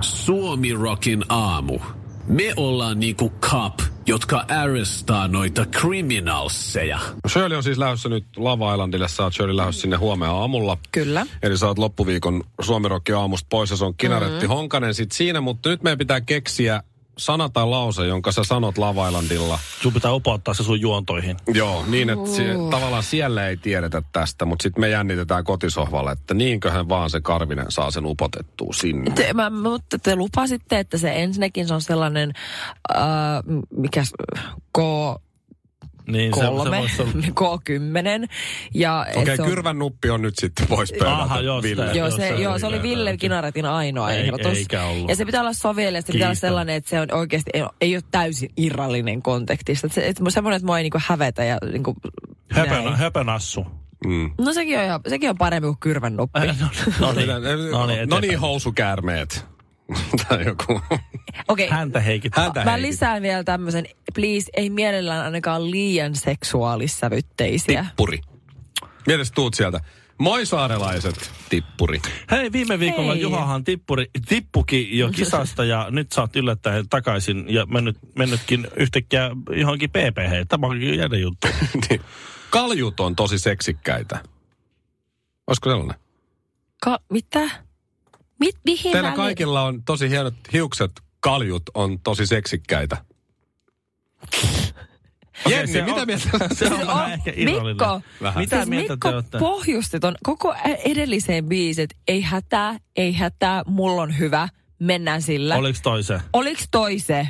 Suomi 0.00 0.72
Rockin 0.72 1.24
aamu. 1.28 1.78
Me 2.26 2.52
ollaan 2.56 3.00
niinku 3.00 3.32
cop, 3.40 3.78
jotka 4.06 4.44
arrestaa 4.48 5.28
noita 5.28 5.66
criminalseja. 5.66 7.00
Shirley 7.28 7.56
on 7.56 7.62
siis 7.62 7.78
lähdössä 7.78 8.08
nyt 8.08 8.24
Lava 8.36 8.72
Islandille. 8.72 9.08
Sä 9.08 9.22
oot 9.22 9.34
Shirley 9.34 9.56
lähdössä 9.56 9.80
sinne 9.80 9.96
huomenna 9.96 10.34
aamulla. 10.34 10.78
Kyllä. 10.92 11.26
Eli 11.42 11.58
sä 11.58 11.66
oot 11.66 11.78
loppuviikon 11.78 12.44
Suomi 12.60 12.88
Rockin 12.88 13.16
aamusta 13.16 13.46
pois 13.50 13.70
ja 13.70 13.76
se 13.76 13.84
on 13.84 13.94
Kinaretti 13.96 14.34
mm-hmm. 14.34 14.48
Honkanen 14.48 14.94
sit 14.94 15.12
siinä. 15.12 15.40
Mutta 15.40 15.68
nyt 15.68 15.82
meidän 15.82 15.98
pitää 15.98 16.20
keksiä 16.20 16.82
sana 17.18 17.48
tai 17.48 17.66
lause, 17.66 18.06
jonka 18.06 18.32
sä 18.32 18.44
sanot 18.44 18.78
Lavailandilla. 18.78 19.58
Sun 19.82 19.92
pitää 19.92 20.10
opauttaa 20.10 20.54
se 20.54 20.62
sun 20.62 20.80
juontoihin. 20.80 21.36
Joo, 21.54 21.84
niin 21.86 22.10
että 22.10 22.30
sie, 22.30 22.54
tavallaan 22.70 23.02
siellä 23.02 23.48
ei 23.48 23.56
tiedetä 23.56 24.02
tästä, 24.12 24.44
mutta 24.44 24.62
sitten 24.62 24.80
me 24.80 24.88
jännitetään 24.88 25.44
kotisohvalle, 25.44 26.12
että 26.12 26.34
niinköhän 26.34 26.88
vaan 26.88 27.10
se 27.10 27.20
Karvinen 27.20 27.66
saa 27.68 27.90
sen 27.90 28.06
upotettua 28.06 28.72
sinne. 28.72 29.10
Te, 29.10 29.32
mä, 29.32 29.50
mutta 29.50 29.98
te 29.98 30.16
lupasitte, 30.16 30.78
että 30.78 30.98
se 30.98 31.22
ensinnäkin 31.22 31.68
se 31.68 31.74
on 31.74 31.82
sellainen, 31.82 32.32
äh, 32.96 33.02
mikä 33.76 34.02
K 34.72 34.78
niin, 36.06 36.30
kolme, 36.30 36.82
se, 36.96 36.96
se 36.96 37.28
K10. 37.28 38.28
Ja 38.74 39.06
Okei, 39.16 39.34
okay, 39.34 39.46
kyrvän 39.46 39.78
nuppi 39.78 40.10
on 40.10 40.22
nyt 40.22 40.36
sitten 40.36 40.66
pois 40.66 40.92
pöydältä. 40.92 41.22
Aha, 41.22 41.40
joo, 41.40 41.62
Ville. 41.62 41.92
Joo, 41.92 42.10
se, 42.10 42.28
joo, 42.28 42.58
se 42.58 42.66
oli 42.66 42.82
Ville 42.82 43.16
Kinaretin 43.16 43.66
ainoa 43.66 44.12
ei, 44.12 44.20
ehdotus. 44.20 44.58
Eikä 44.58 44.84
ollut. 44.84 45.08
Ja 45.08 45.16
se 45.16 45.24
pitää 45.24 45.40
olla 45.40 45.52
sovelias, 45.52 46.04
se 46.04 46.12
pitää 46.12 46.28
olla 46.28 46.34
sellainen, 46.34 46.74
että 46.74 46.90
se 46.90 47.00
on 47.00 47.08
oikeasti, 47.12 47.50
ei, 47.54 47.62
ei 47.80 47.96
ole 47.96 48.02
täysin 48.10 48.50
irrallinen 48.56 49.22
kontekstista. 49.22 49.88
Se, 49.88 50.06
että 50.06 50.22
semmoinen, 50.28 50.56
että 50.56 50.66
mua 50.66 50.78
ei 50.78 50.82
niinku 50.82 51.00
hävetä 51.06 51.44
ja 51.44 51.58
niinku 51.72 51.96
Höpön, 52.50 52.96
höpönassu. 52.96 53.66
Mm. 54.06 54.30
No 54.38 54.52
sekin 54.52 54.78
on, 54.78 54.84
ihan, 54.84 55.00
sekin 55.08 55.30
on 55.30 55.38
parempi 55.38 55.66
kuin 55.66 55.78
kyrvän 55.80 56.16
nuppi. 56.16 56.40
no 57.00 57.12
niin, 57.12 57.28
no 57.70 57.86
niin, 57.86 58.08
no 58.08 58.20
niin 58.20 58.38
housukäärmeet. 58.38 59.46
tai 60.28 60.44
joku. 60.44 60.80
Okei. 61.48 61.66
Okay. 61.66 61.78
Häntä 61.78 62.00
heikittää. 62.00 62.44
Häntä 62.44 62.64
Mä 62.64 62.82
lisään 62.82 63.22
vielä 63.22 63.44
tämmöisen, 63.44 63.86
please, 64.14 64.50
ei 64.54 64.70
mielellään 64.70 65.24
ainakaan 65.24 65.70
liian 65.70 66.14
seksuaalissävytteisiä. 66.14 67.84
Tippuri. 67.84 68.20
Mietis 69.06 69.32
tuut 69.32 69.54
sieltä. 69.54 69.80
Moi 70.18 70.46
saarelaiset, 70.46 71.30
tippuri. 71.48 72.00
Hei, 72.30 72.52
viime 72.52 72.78
viikolla 72.78 73.12
Hei. 73.12 73.22
Juhahan 73.22 73.64
tippuri, 73.64 74.10
tippuki 74.28 74.98
jo 74.98 75.10
kisasta 75.10 75.64
ja 75.64 75.86
nyt 75.90 76.12
sä 76.12 76.20
oot 76.20 76.36
yllättäen 76.36 76.88
takaisin 76.88 77.44
ja 77.48 77.66
mennyt, 77.66 77.98
mennytkin 78.14 78.68
yhtäkkiä 78.76 79.30
johonkin 79.56 79.90
pp 79.90 80.48
Tämä 80.48 80.66
onkin 80.66 80.98
jännä 80.98 81.16
juttu. 81.16 81.48
Niin. 81.90 82.00
Kaljut 82.50 83.00
on 83.00 83.16
tosi 83.16 83.38
seksikkäitä. 83.38 84.18
Olisiko 85.46 85.70
sellainen? 85.70 85.96
Ka- 86.84 87.00
mitä? 87.10 87.50
Mit, 88.40 88.56
mihin 88.64 88.92
Teillä 88.92 89.12
kaikilla 89.12 89.62
on 89.62 89.82
tosi 89.84 90.10
hienot 90.10 90.34
hiukset. 90.52 91.03
Kaljut 91.24 91.62
on 91.74 92.00
tosi 92.00 92.26
seksikkäitä. 92.26 92.96
Jenni, 95.48 95.72
se 95.72 95.82
mitä 95.82 96.00
on- 96.00 96.06
mieltä? 96.06 96.28
Se 96.54 96.66
on 96.66 96.72
vähän 96.86 97.04
on- 97.04 97.12
ehkä. 97.12 97.32
Mikko, 97.36 98.00
Vähän. 98.22 98.40
Mitä 98.42 98.56
siis 98.56 98.68
mieltä 98.68 98.92
Mikko 98.92 99.08
te 99.08 99.14
olette? 99.14 99.38
pohjusti 99.38 100.00
ton 100.00 100.14
koko 100.22 100.54
edelliseen 100.84 101.44
biisit. 101.46 101.90
Ei 102.08 102.20
hätää, 102.22 102.78
ei 102.96 103.12
hätää, 103.12 103.62
mulla 103.66 104.02
on 104.02 104.18
hyvä, 104.18 104.48
mennään 104.78 105.22
sillä. 105.22 105.56
Oliko 105.56 105.78
toi 105.82 106.02
se? 106.02 106.20
Oliks 106.32 106.68
toi 106.70 106.98
se? 106.98 107.28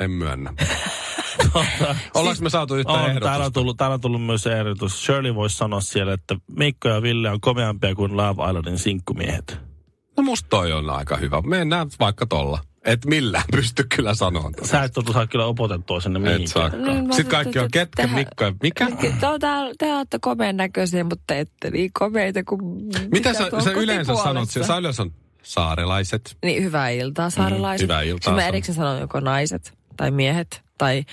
En 0.00 0.10
myönnä. 0.10 0.54
Ollaanko 2.14 2.42
me 2.42 2.50
saatu 2.50 2.74
yhtä 2.76 2.92
On, 2.92 3.20
täällä, 3.22 3.44
on 3.46 3.52
tullut, 3.52 3.76
täällä 3.76 3.94
on 3.94 4.00
tullut 4.00 4.26
myös 4.26 4.46
ehdotus. 4.46 5.04
Shirley 5.06 5.34
voisi 5.34 5.56
sanoa 5.56 5.80
siellä, 5.80 6.12
että 6.12 6.36
Mikko 6.56 6.88
ja 6.88 7.02
Ville 7.02 7.30
on 7.30 7.40
komeampia 7.40 7.94
kuin 7.94 8.16
Love 8.16 8.42
Islandin 8.48 8.78
sinkkumiehet. 8.78 9.58
No 10.16 10.22
musta 10.22 10.48
toi 10.48 10.72
on 10.72 10.90
aika 10.90 11.16
hyvä. 11.16 11.40
Mennään 11.40 11.88
vaikka 12.00 12.26
tolla. 12.26 12.58
Et 12.92 13.04
millään 13.06 13.44
pysty 13.52 13.84
kyllä 13.96 14.14
sanoa. 14.14 14.50
tätä. 14.56 14.68
Sä 14.68 14.82
et 14.82 14.98
ole 14.98 15.12
saa 15.12 15.26
kyllä 15.26 15.44
opotettua 15.46 16.00
sinne 16.00 16.18
Et 16.18 16.22
mihinkään. 16.24 16.48
saakaan. 16.48 16.82
Niin, 16.84 17.06
mä 17.06 17.14
Sitten 17.14 17.30
kaikki 17.30 17.58
on 17.58 17.70
ketkä, 17.70 18.02
tehdään- 18.02 18.14
Mikko 18.14 18.44
ja 18.44 18.52
mikä? 18.62 18.86
Te, 19.78 19.94
olette 19.94 20.18
komeen 20.20 20.56
näköisiä, 20.56 21.04
mutta 21.04 21.34
ette 21.34 21.70
niin 21.70 21.90
komeita 21.98 22.44
kuin... 22.44 22.60
Mitä 23.12 23.32
sä, 23.34 23.44
sä 23.64 23.70
yleensä 23.70 24.14
sanot? 24.14 24.50
Sä, 24.50 24.64
sä 24.64 24.76
yleensä 24.76 25.02
on 25.02 25.12
saarelaiset. 25.42 26.36
Niin, 26.44 26.62
hyvää 26.62 26.88
iltaa, 26.90 27.30
saarelaiset. 27.30 27.82
hyvää 27.84 28.02
iltaa, 28.02 28.16
Sitten 28.16 28.32
mä 28.34 28.40
sanon. 28.40 28.48
erikseen 28.48 28.76
sanon 28.76 29.00
joko 29.00 29.20
naiset 29.20 29.72
tai 29.96 30.10
miehet 30.10 30.62
tai 30.78 31.04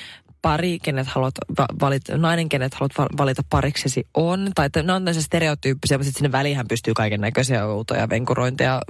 pari, 0.42 0.80
kenet 0.80 1.08
haluat 1.08 1.34
va- 1.58 1.68
valita, 1.82 2.18
nainen, 2.18 2.50
kenet 2.50 2.74
haluat 2.74 2.92
va- 2.98 3.08
valita 3.18 3.42
pariksesi 3.50 4.04
on. 4.14 4.52
Tai 4.56 4.66
että 4.66 4.84
ne 4.84 4.94
on 4.94 5.02
tämmöisiä 5.02 5.22
stereotyyppisiä, 5.24 5.98
mutta 5.98 6.06
sitten 6.06 6.20
sinne 6.20 6.32
väliin 6.32 6.68
pystyy 6.70 6.94
kaiken 6.94 7.22
näköisiä 7.22 7.66
outoja 7.66 8.10
venkurointeja 8.10 8.82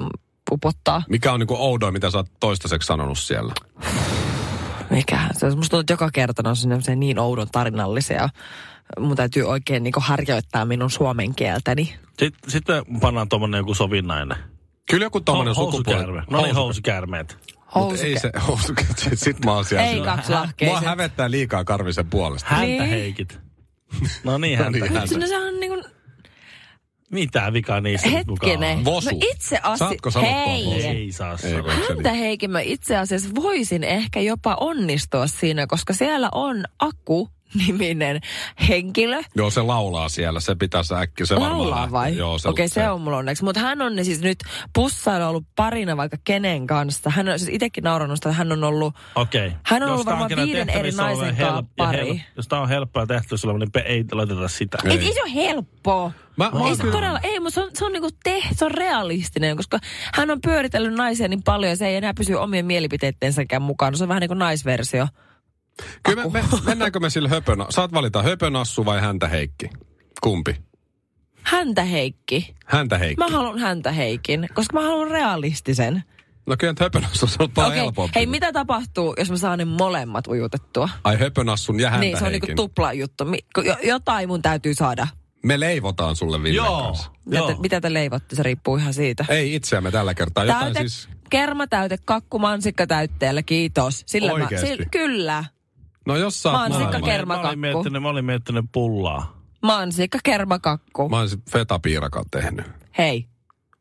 upottaa. 0.51 1.03
Mikä 1.09 1.33
on 1.33 1.39
niinku 1.39 1.55
oudoin, 1.59 1.93
mitä 1.93 2.11
sä 2.11 2.17
oot 2.17 2.27
toistaiseksi 2.39 2.85
sanonut 2.87 3.17
siellä? 3.19 3.53
Mikähän 4.89 5.29
se 5.33 5.45
on. 5.45 5.57
Musta 5.57 5.69
tuntuu, 5.69 5.79
että 5.79 5.93
joka 5.93 6.09
kerta 6.13 6.49
on 6.49 6.55
semmoisia 6.55 6.95
niin 6.95 7.19
oudon 7.19 7.47
tarinallisia. 7.51 8.29
Mun 8.99 9.15
täytyy 9.15 9.43
oikein 9.43 9.83
niin 9.83 9.93
harjoittaa 9.97 10.65
minun 10.65 10.91
suomen 10.91 11.35
kieltäni. 11.35 11.95
Sitten, 12.19 12.51
sitten 12.51 12.83
me 12.87 12.99
pannaan 12.99 13.29
tuommoinen 13.29 13.57
joku 13.57 13.73
sovinnainen. 13.73 14.37
Kyllä 14.89 15.05
joku 15.05 15.21
tommonen 15.21 15.55
sukupuoli. 15.55 15.83
Housukäärme. 15.99 16.23
No 16.29 16.41
niin, 16.41 16.55
housukäärmeet. 16.55 17.37
Mut 17.75 17.99
ei 17.99 18.19
se 18.19 18.31
housukäärme. 18.47 18.95
Sit 19.15 19.45
mä 19.45 19.53
oon 19.53 19.65
siellä. 19.65 19.85
Ei 19.87 20.01
kaksi 20.01 20.31
Mua 20.31 20.39
lahkeiset. 20.41 20.85
hävettää 20.85 21.31
liikaa 21.31 21.63
Karvisen 21.63 22.09
puolesta. 22.09 22.49
Häntä 22.49 22.65
Niin. 22.65 22.83
heikit. 22.89 23.39
No 24.23 24.37
niin, 24.37 24.57
häntä. 24.57 24.71
niin, 24.79 24.93
häntä. 24.93 25.17
No 25.17 25.27
se 25.27 25.37
on 25.37 25.59
niin 25.59 25.71
kuin, 25.71 25.83
Mitä 27.15 27.53
vikaa 27.53 27.81
niistä 27.81 28.09
hetkinen. 28.09 28.85
Vosu. 28.85 29.09
Mä 29.09 29.17
itse 29.31 29.59
asiassa... 29.63 29.85
Saatko 29.85 30.21
Hei! 30.21 30.65
vosu? 30.65 30.87
Ei 30.87 31.11
saa 31.11 31.37
sanoa. 31.37 31.73
Häntä 31.89 32.13
Heikin 32.13 32.51
mä 32.51 32.59
itse 32.59 32.97
asiassa 32.97 33.29
voisin 33.35 33.83
ehkä 33.83 34.19
jopa 34.19 34.57
onnistua 34.59 35.27
siinä, 35.27 35.67
koska 35.67 35.93
siellä 35.93 36.29
on 36.31 36.63
Aku 36.79 37.29
niminen 37.55 38.21
henkilö. 38.69 39.21
Joo, 39.35 39.49
se 39.49 39.61
laulaa 39.61 40.09
siellä. 40.09 40.39
Se 40.39 40.55
äkkiä. 40.95 41.25
Se 41.25 41.35
varmaan 41.35 41.51
Laulaa 41.59 41.75
lähtee. 41.79 41.91
vai? 41.91 42.17
Joo, 42.17 42.37
se, 42.37 42.49
Okei, 42.49 42.67
se 42.69 42.89
on 42.89 43.01
mulla 43.01 43.17
onneksi. 43.17 43.43
Mutta 43.43 43.59
hän 43.59 43.81
on 43.81 44.05
siis 44.05 44.21
nyt 44.21 44.39
pussailu 44.73 45.25
ollut 45.25 45.45
parina 45.55 45.97
vaikka 45.97 46.17
kenen 46.23 46.67
kanssa. 46.67 47.09
Hän 47.09 47.29
on 47.29 47.39
siis 47.39 47.49
itsekin 47.53 47.83
naurannut 47.83 48.17
sitä, 48.17 48.29
että 48.29 48.37
hän 48.37 48.51
on 48.51 48.63
ollut... 48.63 48.93
Okei. 49.15 49.51
Hän 49.65 49.83
on 49.83 49.89
Jos 49.89 49.93
ollut 49.93 50.05
varmaan 50.05 50.29
viiden 50.35 50.69
eri 50.69 50.91
naisen 50.91 51.35
kanssa 51.35 51.43
ja 51.45 51.63
pari. 51.77 52.11
help- 52.13 52.19
Jos 52.37 52.47
tää 52.47 52.59
on 52.61 52.69
helppoa 52.69 53.05
tehtävissä 53.05 53.47
oleva, 53.47 53.59
niin 53.59 53.71
pe- 53.71 53.79
ei 53.87 54.05
laiteta 54.11 54.47
sitä. 54.47 54.77
Ei, 54.85 54.99
ei 54.99 55.13
se 55.13 55.21
ole 55.21 55.33
helppoa. 55.35 56.11
Mä, 56.37 56.51
mä 56.53 56.67
Ei 56.69 56.75
se 56.75 56.83
todella, 56.83 57.19
ei, 57.23 57.39
mutta 57.39 57.53
se 57.53 57.61
on, 57.61 57.69
se 57.73 57.85
on 57.85 57.91
niinku 57.93 58.09
te, 58.23 58.43
se 58.55 58.65
on 58.65 58.71
realistinen, 58.71 59.57
koska 59.57 59.79
hän 60.13 60.31
on 60.31 60.41
pyöritellyt 60.41 60.93
naisia 60.93 61.27
niin 61.27 61.43
paljon 61.43 61.69
ja 61.69 61.75
se 61.75 61.87
ei 61.87 61.95
enää 61.95 62.13
pysy 62.13 62.33
omien 62.33 62.65
mielipiteittensäkään 62.65 63.61
mukaan. 63.61 63.95
Se 63.97 64.03
on 64.03 64.07
vähän 64.09 64.21
niin 64.21 64.27
kuin 64.27 64.39
naisversio. 64.39 65.07
Kyllä 66.03 66.23
me, 66.23 66.29
me, 66.41 66.43
mennäänkö 66.65 66.99
me 66.99 67.09
sillä 67.09 67.29
höpönä? 67.29 67.65
Saat 67.69 67.93
valita 67.93 68.23
höpönassu 68.23 68.85
vai 68.85 69.01
häntä 69.01 69.27
Heikki? 69.27 69.69
Kumpi? 70.21 70.55
Häntä 71.41 71.83
Heikki. 71.83 72.55
Häntä 72.65 72.97
Heikki. 72.97 73.17
Mä 73.17 73.27
haluan 73.27 73.59
häntä 73.59 73.91
Heikin, 73.91 74.47
koska 74.53 74.73
mä 74.73 74.81
haluan 74.85 75.11
realistisen. 75.11 76.03
No 76.45 76.55
kyllä 76.59 76.73
höpönassu 76.79 77.25
on 77.39 77.51
paljon 77.51 77.71
Okei, 77.71 77.83
helpompi. 77.83 78.11
hei 78.15 78.25
mitä 78.25 78.51
tapahtuu, 78.53 79.15
jos 79.17 79.31
mä 79.31 79.37
saan 79.37 79.59
ne 79.59 79.65
molemmat 79.65 80.27
ujutettua? 80.27 80.89
Ai 81.03 81.19
höpönassun 81.19 81.79
ja 81.79 81.89
häntä 81.89 81.99
niin, 82.05 82.17
se 82.17 82.23
on 82.25 82.31
Heikin. 82.31 82.47
niinku 82.47 82.63
tupla 82.63 82.93
juttu. 82.93 83.23
Jotain 83.83 84.29
mun 84.29 84.41
täytyy 84.41 84.73
saada. 84.73 85.07
Me 85.43 85.59
leivotaan 85.59 86.15
sulle 86.15 86.37
Villen 86.43 86.55
Joo. 86.55 86.83
kanssa. 86.83 87.11
Mitä 87.25 87.41
te, 87.45 87.51
Joo. 87.51 87.61
mitä 87.61 87.81
te 87.81 87.93
leivotte, 87.93 88.35
se 88.35 88.43
riippuu 88.43 88.77
ihan 88.77 88.93
siitä. 88.93 89.25
Ei 89.29 89.55
itseämme 89.55 89.91
tällä 89.91 90.13
kertaa. 90.13 90.43
Jotain 90.43 90.73
Täyte, 90.73 90.79
siis... 90.79 91.09
kermatäyte, 91.29 91.97
kakku, 92.05 92.39
mansikka 92.39 92.87
täytteellä, 92.87 93.43
kiitos. 93.43 94.03
Sillä 94.05 94.33
Oikeesti? 94.33 94.55
mä, 94.55 94.75
sil, 94.75 94.85
kyllä. 94.91 95.43
No 96.05 96.15
jos 96.17 96.41
saat 96.43 96.53
Mansikka 96.55 96.79
maailman. 96.83 97.01
Mä 97.01 97.05
olin- 97.05 97.11
kermakakku. 97.17 97.43
Mä 97.43 97.49
olin 97.49 97.59
miettinyt, 97.59 98.01
mä 98.01 98.09
olin 98.09 98.25
miettinyt 98.25 98.65
pullaa. 98.71 99.39
Mansikka, 99.61 100.17
kermakakku. 100.23 101.09
Mä 101.09 101.17
oon 101.17 101.29
sit 101.29 101.39
fetapiirakan 101.51 102.25
tehnyt. 102.31 102.65
Hei, 102.97 103.27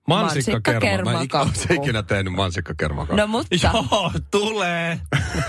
Mansikkakerma. 0.09 1.13
Mä 1.13 1.19
en 1.19 1.25
ikinä, 1.25 1.47
ikinä 1.83 2.03
tehnyt 2.03 2.33
mansikkakermakakku. 2.33 3.17
No 3.17 3.27
mutta. 3.27 3.57
Joo, 3.63 4.13
tulee. 4.31 5.01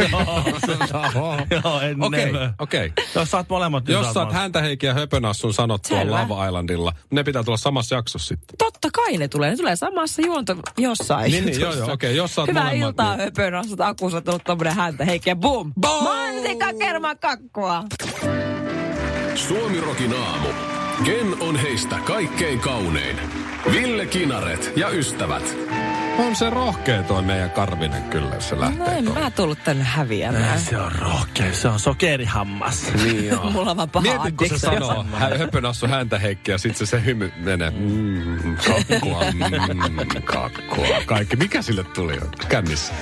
Joo, 1.64 1.82
en 1.82 2.04
Okei, 2.04 2.32
okei. 2.60 2.94
Jos 3.16 3.32
saat 3.32 3.50
molemmat, 3.50 3.88
Jos 3.90 4.14
saat 4.14 4.34
häntä 4.34 4.62
Heikki 4.62 4.86
ja 4.86 4.94
Höpönassun 4.94 5.54
sanottua 5.54 5.98
Selvä. 5.98 6.12
Lava 6.16 6.46
Islandilla, 6.46 6.94
ne 7.12 7.24
pitää 7.24 7.44
tulla 7.44 7.58
samassa 7.58 7.96
jaksossa 7.96 8.28
sitten. 8.28 8.58
Totta 8.58 8.90
kai 8.94 9.18
ne 9.18 9.28
tulee. 9.28 9.50
Ne 9.50 9.58
tulee 9.58 9.76
samassa 9.76 10.22
juonto 10.22 10.56
jossain. 10.78 11.32
Niin, 11.32 11.46
niin, 11.46 11.60
joo, 11.62 11.74
joo, 11.74 11.92
okei. 11.92 12.16
Jos 12.16 12.36
saat 12.36 12.48
Hyvää 12.48 12.64
molemmat, 12.64 12.88
iltaa, 12.90 13.16
niin- 13.16 13.24
höpön 13.26 13.56
asut 13.56 13.82
akussa 13.82 14.22
tullut 14.22 14.44
tommonen 14.44 14.76
häntä, 14.76 15.06
heikä 15.06 15.36
boom! 15.36 15.74
Boom! 15.82 16.04
Mansikka 16.04 16.74
kermakakkua! 16.80 17.84
Suomirokin 19.36 20.14
aamu. 20.14 20.48
Ken 21.04 21.36
on 21.40 21.56
heistä 21.56 22.00
kaikkein 22.06 22.60
kaunein? 22.60 23.45
Ville 23.72 24.06
Kinaret 24.06 24.72
ja 24.76 24.90
ystävät. 24.90 25.56
On 26.18 26.36
se 26.36 26.50
rohkea 26.50 27.04
toi 27.04 27.22
meidän 27.22 27.50
Karvinen 27.52 28.04
kyllä, 28.04 28.40
se 28.40 28.56
No 28.56 28.62
lähtee 28.62 28.98
en 28.98 29.06
tuohon. 29.06 29.24
mä 29.24 29.32
tullut 29.32 29.60
tänne 29.64 29.84
häviämään. 29.84 30.60
Se 30.60 30.78
on 30.78 30.92
rohkea, 30.92 31.54
se 31.54 31.68
on 31.68 31.80
sokerihammas. 31.80 32.88
Niin 33.04 33.28
joo. 33.28 33.50
Mulla 33.52 33.72
on 33.72 33.78
vaan 33.78 33.90
paha 33.90 34.04
Mieti, 34.04 34.32
kun 34.32 34.50
se 34.50 34.58
sanoo, 34.58 35.06
hä- 35.14 35.38
höpönassu 35.38 35.88
häntä 35.88 36.20
Heikki 36.20 36.52
ja 36.52 36.58
sitten 36.58 36.88
se, 36.88 36.92
se 36.92 37.06
hymy 37.06 37.32
menee. 37.38 37.70
Mm, 37.70 38.58
kakkua, 38.68 39.24
mm, 39.34 40.22
kakkua. 40.24 40.88
Kaikki. 41.06 41.36
Mikä 41.36 41.62
sille 41.62 41.84
tuli 41.84 42.20
kännissä? 42.50 42.94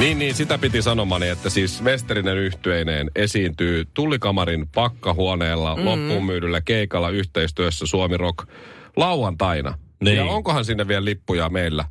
Niin, 0.00 0.18
niin, 0.18 0.34
sitä 0.34 0.58
piti 0.58 0.82
sanomani, 0.82 1.28
että 1.28 1.50
siis 1.50 1.84
Westerinen 1.84 2.38
yhtyeineen 2.38 3.10
esiintyy 3.16 3.84
Tullikamarin 3.94 4.68
pakkahuoneella 4.74 5.76
mm. 5.76 5.84
loppuun 5.84 6.24
myydyllä 6.24 6.60
keikalla 6.60 7.10
yhteistyössä 7.10 7.86
Suomi 7.86 8.16
Rock 8.16 8.48
lauantaina. 8.96 9.78
Niin. 10.04 10.16
Ja 10.16 10.24
onkohan 10.24 10.64
sinne 10.64 10.88
vielä 10.88 11.04
lippuja 11.04 11.48
meillä? 11.48 11.84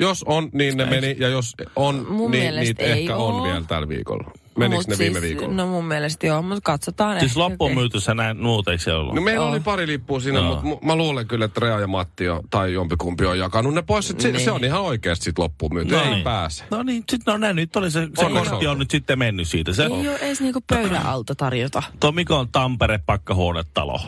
Jos 0.00 0.22
on, 0.22 0.48
niin 0.52 0.76
ne 0.76 0.84
meni, 0.84 1.16
ja 1.18 1.28
jos 1.28 1.54
on, 1.76 2.06
Mun 2.08 2.30
niin 2.30 2.56
niitä 2.56 2.84
ei 2.84 2.90
ehkä 2.90 3.16
oo. 3.16 3.28
on 3.28 3.42
vielä 3.42 3.64
tällä 3.68 3.88
viikolla. 3.88 4.30
Menikö 4.58 4.76
Mut 4.76 4.86
ne 4.86 4.98
viime 4.98 5.20
siis, 5.20 5.22
viikolla? 5.22 5.54
No 5.54 5.66
mun 5.66 5.84
mielestä 5.84 6.26
joo, 6.26 6.42
mutta 6.42 6.60
katsotaan 6.64 7.20
Siis 7.20 7.30
ehkä. 7.32 7.40
loppuun 7.40 7.74
myyty 7.74 8.00
sä 8.00 8.14
näin 8.14 8.42
muut, 8.42 8.68
eikö 8.68 8.82
se 8.82 8.92
ollut? 8.92 9.14
No 9.14 9.20
meillä 9.20 9.42
Joo. 9.44 9.50
oli 9.50 9.60
pari 9.60 9.86
lippua 9.86 10.20
siinä, 10.20 10.38
Joo. 10.38 10.60
mutta 10.62 10.86
mä 10.86 10.96
luulen 10.96 11.26
kyllä, 11.28 11.44
että 11.44 11.60
Rea 11.60 11.80
ja 11.80 11.86
Matti 11.86 12.28
on, 12.28 12.42
tai 12.50 12.72
jompikumpi 12.72 13.26
on 13.26 13.38
jakanut 13.38 13.74
ne 13.74 13.82
pois. 13.82 14.08
Se, 14.18 14.32
Niin. 14.32 14.44
se 14.44 14.50
on 14.50 14.64
ihan 14.64 14.80
oikeasti 14.82 15.24
sit 15.24 15.38
loppuun 15.38 15.74
myyty. 15.74 15.94
No 15.94 16.02
ei 16.02 16.10
niin. 16.10 16.24
pääse. 16.24 16.64
No 16.70 16.82
niin, 16.82 17.04
sit 17.10 17.20
no 17.26 17.36
näin, 17.36 17.56
nyt 17.56 17.76
oli 17.76 17.90
se, 17.90 18.08
se 18.18 18.24
On, 18.24 18.32
kortti 18.32 18.66
on. 18.66 18.72
on 18.72 18.78
nyt 18.78 18.90
sitten 18.90 19.18
mennyt 19.18 19.48
siitä. 19.48 19.72
Se, 19.72 19.82
Ei 19.84 19.90
ole 20.08 20.16
edes 20.16 20.40
niinku 20.40 20.60
pöydän 20.66 21.06
alta 21.06 21.34
tarjota. 21.34 21.82
tuo 22.00 22.12
Mikon 22.12 22.48
Tampere 22.52 22.98
pakkahuonetalo 23.06 24.00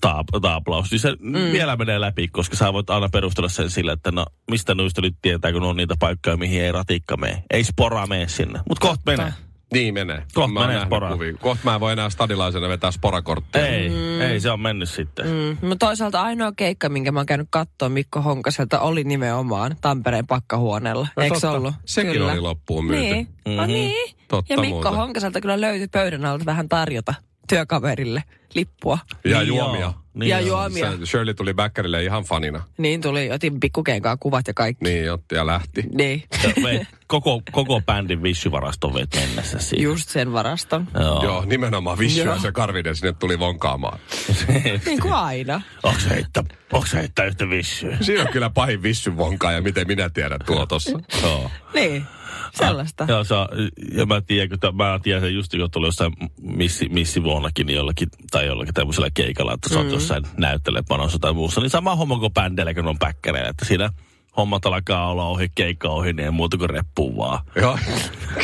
taap, 0.00 0.26
taaplaus, 0.42 0.90
niin 0.90 1.00
se 1.00 1.16
mm. 1.20 1.32
vielä 1.32 1.76
menee 1.76 2.00
läpi, 2.00 2.28
koska 2.28 2.56
sä 2.56 2.72
voit 2.72 2.90
aina 2.90 3.08
perustella 3.08 3.48
sen 3.48 3.70
sillä, 3.70 3.92
että 3.92 4.12
no 4.12 4.24
mistä 4.50 4.74
nyt 4.74 5.16
tietää, 5.22 5.52
kun 5.52 5.62
on 5.62 5.76
niitä 5.76 5.94
paikkoja, 5.98 6.36
mihin 6.36 6.62
ei 6.62 6.72
ratikka 6.72 7.16
mene. 7.16 7.42
Ei 7.50 7.64
spora 7.64 8.06
mene 8.06 8.28
sinne, 8.28 8.60
mutta 8.68 8.86
kohta 8.88 9.02
menee. 9.06 9.32
Niin 9.72 9.94
menee. 9.94 10.22
Kohta 10.34 10.52
Mä 10.52 10.66
menee 10.66 10.84
spora. 10.84 11.10
Kohta 11.40 11.60
mä 11.64 11.74
en 11.74 11.80
voi 11.80 11.92
enää 11.92 12.10
stadilaisena 12.10 12.68
vetää 12.68 12.90
sporakorttia. 12.90 13.66
Ei, 13.66 13.88
mm. 13.88 14.20
ei 14.20 14.40
se 14.40 14.50
on 14.50 14.60
mennyt 14.60 14.88
sitten. 14.88 15.26
Mm. 15.26 15.68
Mutta 15.68 15.86
toisaalta 15.86 16.22
ainoa 16.22 16.52
keikka, 16.56 16.88
minkä 16.88 17.12
mä 17.12 17.18
oon 17.20 17.26
käynyt 17.26 17.46
katsoa 17.50 17.88
Mikko 17.88 18.22
Honkaselta, 18.22 18.80
oli 18.80 19.04
nimenomaan 19.04 19.76
Tampereen 19.80 20.26
pakkahuoneella. 20.26 21.08
No 21.16 21.22
Eikö 21.22 21.34
totta. 21.34 21.50
ollut? 21.50 21.74
Sekin 21.84 22.12
Kyllä. 22.12 22.32
oli 22.32 22.40
loppuun 22.40 22.84
myyty. 22.86 23.02
Niin, 23.02 23.26
mm-hmm. 23.26 23.56
no 23.56 23.66
niin. 23.66 24.14
Totta 24.28 24.52
ja 24.52 24.60
Mikko 24.60 24.74
muuta. 24.74 24.90
Honkaselta 24.90 25.40
kyllä 25.40 25.60
löytyi 25.60 25.88
pöydän 25.88 26.24
alta 26.24 26.44
vähän 26.44 26.68
tarjota 26.68 27.14
työkaverille 27.48 28.22
lippua. 28.54 28.98
Ja 29.24 29.38
Niin 29.38 29.48
juomia. 29.48 29.80
joo, 29.80 29.94
niin 30.14 30.28
Ja 30.30 30.40
joo. 30.40 30.58
juomia. 30.60 30.90
Se 30.98 31.06
Shirley 31.06 31.34
tuli 31.34 31.54
Bäkkärille 31.54 32.04
ihan 32.04 32.24
fanina. 32.24 32.62
Niin 32.78 33.00
tuli, 33.00 33.30
otin 33.32 33.60
pikkukenkaan 33.60 34.18
kuvat 34.20 34.46
ja 34.48 34.54
kaikki. 34.54 34.84
Niin 34.84 35.12
otti 35.12 35.34
ja 35.34 35.46
lähti. 35.46 35.82
Niin. 35.94 36.22
Ja 36.44 36.62
veit 36.62 36.88
koko, 37.06 37.42
koko 37.52 37.80
bändin 37.80 38.22
vissyvaraston 38.22 38.94
veit 38.94 39.14
mennessä 39.14 39.58
siihen. 39.58 39.84
Just 39.84 40.08
sen 40.08 40.32
varaston. 40.32 40.88
Joo. 41.00 41.24
Joo, 41.24 41.44
nimenomaan 41.44 41.98
ja 42.16 42.24
Joo. 42.24 42.38
se 42.38 42.52
Karvinen 42.52 42.96
sinne 42.96 43.12
tuli 43.12 43.38
vonkaamaan. 43.38 43.98
Niin 44.86 45.00
kuin 45.00 45.14
aina. 45.14 45.60
Onko 45.82 46.00
se 46.00 46.10
heittää, 46.10 46.44
onko 46.72 46.86
se 46.86 46.98
heittää 46.98 47.24
yhtä 47.24 47.48
vissyä? 47.50 47.98
Siinä 48.00 48.22
on 48.22 48.28
kyllä 48.32 48.50
pahin 48.50 48.82
Vissyn 48.82 49.16
vonkaaja, 49.16 49.62
miten 49.62 49.86
minä 49.86 50.10
tiedän 50.10 50.40
tuo 50.46 50.66
tossa. 50.66 50.98
Joo. 51.22 51.50
Niin. 51.74 52.06
Sellaista. 52.54 53.04
Joo, 53.08 53.24
se 53.24 53.34
on, 53.34 53.48
ja 53.92 54.06
mä 54.06 54.20
tiedän, 54.20 54.48
kun 54.48 54.58
t- 54.58 54.76
mä 54.76 55.00
tiedän 55.02 55.22
sen 55.22 55.34
just, 55.34 55.52
kun 55.60 55.70
tuli 55.70 55.86
jossain 55.86 56.12
missi, 56.40 56.88
missivuonnakin 56.88 57.66
niin 57.66 57.76
jollakin, 57.76 58.08
tai 58.30 58.46
jollakin 58.46 58.74
tämmöisellä 58.74 59.08
keikalla, 59.14 59.54
että 59.54 59.68
sä 59.68 59.78
oot 59.78 59.90
jossain 59.90 60.24
näyttelepanossa 60.36 61.18
tai 61.18 61.32
muussa, 61.32 61.60
niin 61.60 61.70
sama 61.70 61.96
homma 61.96 62.18
kuin 62.18 62.34
bändeillä, 62.34 62.74
kun 62.74 62.88
on 62.88 62.98
päkkäreillä, 62.98 63.50
että 63.50 63.64
siinä 63.64 63.90
hommat 64.36 64.66
alkaa 64.66 65.10
olla 65.10 65.24
ohi, 65.24 65.48
keikka 65.54 65.88
ohi, 65.88 66.12
niin 66.12 66.24
ei 66.24 66.30
muuta 66.30 66.56
kuin 66.56 66.70
reppuun 66.70 67.16
vaan. 67.16 67.38
Joo, 67.54 67.78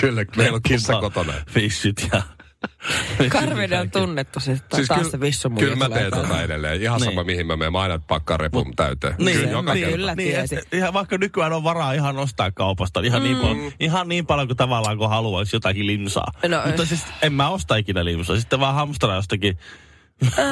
kyllä. 0.00 0.24
Meillä 0.36 0.56
on 0.56 0.62
kissa 0.62 1.00
kotona. 1.00 1.32
Fissyt 1.50 2.08
ja... 2.12 2.22
Karvinen 3.28 3.80
on 3.80 3.90
tunnettu 3.90 4.40
siis, 4.40 4.62
siis 4.74 4.88
taas 4.88 5.10
se 5.10 5.20
vissu 5.20 5.50
kyllä 5.50 5.76
mä 5.76 5.88
teen 5.88 6.10
tota 6.10 6.42
edelleen. 6.42 6.82
Ihan 6.82 7.00
Niin. 7.00 7.10
sama 7.10 7.24
mihin 7.24 7.46
mä 7.46 7.56
menen. 7.56 7.72
Mä 7.72 7.80
aina 7.80 7.98
pakkaan 7.98 8.40
repun 8.40 8.76
täyteen. 8.76 9.14
Niin, 9.18 9.36
kyllä, 9.38 9.50
joka 9.50 9.74
niin, 9.74 9.84
kerta. 9.84 9.96
kyllä. 9.96 10.14
Niin, 10.14 10.36
et, 10.36 10.50
ihan 10.72 10.92
vaikka 10.92 11.18
nykyään 11.18 11.52
on 11.52 11.64
varaa 11.64 11.92
ihan 11.92 12.18
ostaa 12.18 12.50
kaupasta 12.50 13.00
ihan, 13.00 13.22
niin 13.22 13.36
paljon, 13.36 13.72
ihan 13.80 14.08
niin 14.08 14.26
paljon 14.26 14.48
kuin 14.48 14.56
tavallaan 14.56 14.98
kun 14.98 15.08
haluaisi 15.08 15.56
jotakin 15.56 15.86
limsaa. 15.86 16.32
No, 16.48 16.62
Mutta 16.66 16.86
siis 16.86 17.04
en 17.22 17.32
mä 17.32 17.48
osta 17.48 17.76
ikinä 17.76 18.04
limsaa. 18.04 18.36
Sitten 18.36 18.60
vaan 18.60 18.74
hamstraa 18.74 19.16
jostakin 19.16 19.58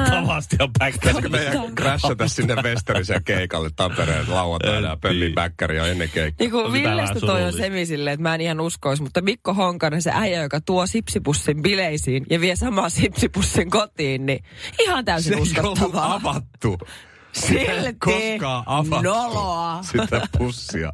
tavasti 0.09 0.55
ja 0.59 0.67
Pitäisikö 0.67 1.11
päkkästä. 1.11 1.29
meidän 1.29 1.75
crashata 1.75 2.27
sinne 2.27 2.55
Westerisen 2.55 3.23
keikalle 3.23 3.69
Tampereen 3.75 4.25
lauantaina 4.33 4.87
ja 4.87 4.97
pöllin 5.01 5.33
bäkkäri 5.35 5.79
on 5.79 5.89
ennen 5.89 6.09
keikkaa? 6.09 6.47
Niin 6.47 6.73
Villestä 6.73 7.19
toi 7.19 7.43
on 7.43 7.53
semi 7.53 7.85
silleen, 7.85 8.13
että 8.13 8.23
mä 8.23 8.35
en 8.35 8.41
ihan 8.41 8.61
uskois, 8.61 9.01
mutta 9.01 9.21
Mikko 9.21 9.53
Honkanen, 9.53 10.01
se 10.01 10.11
äijä, 10.13 10.41
joka 10.41 10.61
tuo 10.61 10.87
sipsipussin 10.87 11.61
bileisiin 11.61 12.25
ja 12.29 12.41
vie 12.41 12.55
samaa 12.55 12.89
sipsipussin 12.89 13.69
kotiin, 13.69 14.25
niin 14.25 14.43
ihan 14.79 15.05
täysin 15.05 15.45
Se 15.45 15.55
ei 15.55 15.61
ollut 15.63 15.79
avattu. 15.93 16.77
Silti 17.31 17.95
Koskaan 17.99 18.63
avattu 18.65 19.01
noloa. 19.01 19.83
sitä 19.83 20.21
pussia. 20.37 20.93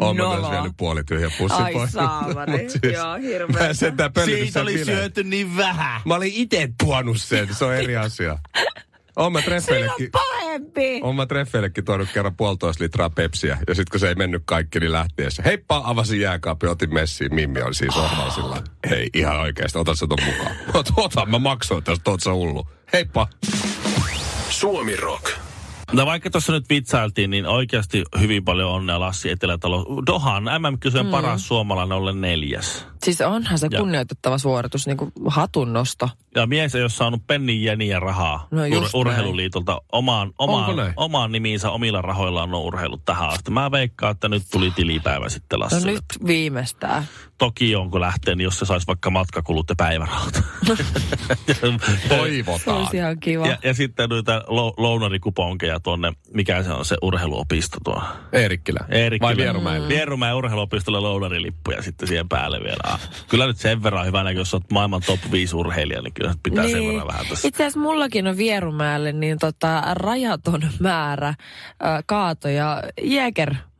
On 0.00 0.16
mä 0.16 0.22
myös 0.38 0.50
vienyt 0.50 0.72
puolityhjä 0.76 1.30
pussi 1.38 1.62
Ai 1.62 1.72
pois. 1.72 1.92
saamari. 1.92 2.70
Siis, 2.70 2.94
Joo, 2.94 3.14
hirveetä. 3.14 3.62
Mä 3.62 3.68
en 3.68 3.74
sentään 3.74 4.10
Siitä 4.24 4.52
sen 4.52 4.62
oli 4.62 4.72
bileen. 4.72 4.98
syöty 4.98 5.24
niin 5.24 5.56
vähän. 5.56 6.00
Mä 6.04 6.14
olin 6.14 6.32
itse 6.34 6.68
tuonut 6.84 7.20
sen, 7.20 7.54
se 7.54 7.64
on 7.64 7.74
eri 7.74 7.96
asia. 7.96 8.38
Oon 9.16 9.32
mä 9.32 9.38
Siinä 9.40 9.54
on 9.56 9.62
treffeillekin, 9.62 10.10
pahempi. 10.10 11.00
oon 11.02 11.16
mä 11.16 11.26
treffeillekin 11.26 11.84
tuonut 11.84 12.08
kerran 12.14 12.36
puolitoista 12.36 12.84
litraa 12.84 13.10
pepsiä. 13.10 13.58
Ja 13.68 13.74
sit 13.74 13.88
kun 13.90 14.00
se 14.00 14.08
ei 14.08 14.14
mennyt 14.14 14.42
kaikki, 14.44 14.80
niin 14.80 14.92
lähtiessä. 14.92 15.42
Heippa, 15.42 15.82
avasin 15.84 16.20
jääkaapin, 16.20 16.68
otin 16.68 16.94
messiin. 16.94 17.34
Mimmi 17.34 17.62
oli 17.62 17.74
siis 17.74 17.94
sohvalla 17.94 18.30
sillä. 18.30 18.62
Hei, 18.90 19.08
ihan 19.14 19.40
oikeesti, 19.40 19.78
ota 19.78 19.94
se 19.94 20.06
ton 20.06 20.18
mukaan. 20.24 20.56
Ota, 20.96 21.26
mä 21.26 21.38
maksoin 21.38 21.84
tästä, 21.84 22.10
oot 22.10 22.20
sä 22.22 22.32
hullu. 22.32 22.68
Heippa. 22.92 23.28
Suomi 24.50 24.96
Rock. 24.96 25.30
No 25.92 26.06
vaikka 26.06 26.30
tuossa 26.30 26.52
nyt 26.52 26.68
vitsailtiin, 26.68 27.30
niin 27.30 27.46
oikeasti 27.46 28.02
hyvin 28.20 28.44
paljon 28.44 28.70
onnea 28.70 29.00
Lassi 29.00 29.30
Etelätalo. 29.30 30.02
Dohan 30.06 30.44
MM-kisojen 30.44 31.06
mm. 31.06 31.10
paras 31.10 31.48
suomalainen 31.48 31.98
ollen 31.98 32.20
neljäs. 32.20 32.86
Siis 33.04 33.20
onhan 33.20 33.58
se 33.58 33.68
Ja. 33.70 33.78
kunnioitettava 33.78 34.38
suoritus, 34.38 34.86
niin 34.86 34.96
kuin 34.96 35.12
hatunnosto. 35.26 36.08
Ja 36.34 36.46
mies 36.46 36.74
ei 36.74 36.82
ole 36.82 36.90
saanut 36.90 37.26
pennin 37.26 37.62
jäniä 37.62 38.00
rahaa 38.00 38.48
No 38.50 38.62
ur- 38.66 38.90
urheiluliitolta 38.94 39.82
omaan, 39.92 40.32
omaan, 40.38 40.92
omaan 40.96 41.32
nimiinsä 41.32 41.70
omilla 41.70 42.02
rahoillaan 42.02 42.54
on 42.54 42.60
urheilut 42.62 43.04
tähän 43.04 43.28
asti. 43.30 43.50
Mä 43.50 43.70
veikkaan, 43.70 44.10
että 44.10 44.28
nyt 44.28 44.42
tuli 44.52 44.70
tilipäivä 44.70 45.28
sitten 45.28 45.58
No 45.58 45.64
Lassille. 45.64 45.92
nyt 45.92 46.04
viimeistään. 46.26 47.04
Toki 47.38 47.76
onko 47.76 48.00
lähtee, 48.00 48.34
niin 48.34 48.44
jos 48.44 48.58
se 48.58 48.64
saisi 48.64 48.86
vaikka 48.86 49.10
matkakulut 49.10 49.66
ja 49.68 49.74
päivärahat. 49.76 50.34
Se 51.52 52.08
Toivotaan. 52.08 52.76
olisi 52.76 52.96
ihan 52.96 53.20
kiva. 53.20 53.46
ja, 53.46 53.58
ja 53.64 53.74
sitten 53.74 54.08
noita 54.08 54.44
lo, 54.46 54.74
lounarikuponkeja 54.76 55.80
tuonne, 55.80 56.12
mikä 56.34 56.62
se 56.62 56.72
on 56.72 56.84
se 56.84 56.96
urheiluopisto 57.02 57.78
tuo. 57.84 58.02
Eerikkilä. 58.32 58.80
Eerikkilä. 58.88 59.28
Vai 59.28 59.36
Vierumäellä? 59.36 59.88
Vierumäen 59.88 60.34
urheiluopistolle 60.34 61.00
lounarilippuja 61.00 61.82
sitten 61.82 62.08
siihen 62.08 62.28
päälle 62.28 62.60
vielä. 62.60 62.91
Ah, 62.92 63.00
Kyllä 63.28 63.46
nyt 63.46 63.56
sen 63.56 63.82
verran 63.82 64.06
hyvänä, 64.06 64.30
jos 64.30 64.54
olet 64.54 64.70
maailman 64.70 65.02
top 65.06 65.20
5 65.30 65.56
urheilija, 65.56 66.02
niin 66.02 66.12
kyllä 66.14 66.34
pitää 66.42 66.68
sen 66.68 66.86
verran 66.86 67.06
vähän 67.06 67.26
tässä. 67.26 67.48
Itse 67.48 67.62
asiassa 67.62 67.80
mullakin 67.80 68.26
on 68.26 68.36
Vierumäelle 68.36 69.12
niin 69.12 69.38
tota, 69.38 69.82
rajaton 69.94 70.62
määrä 70.80 71.28
äh, 71.28 71.36
kaatoja 72.06 72.82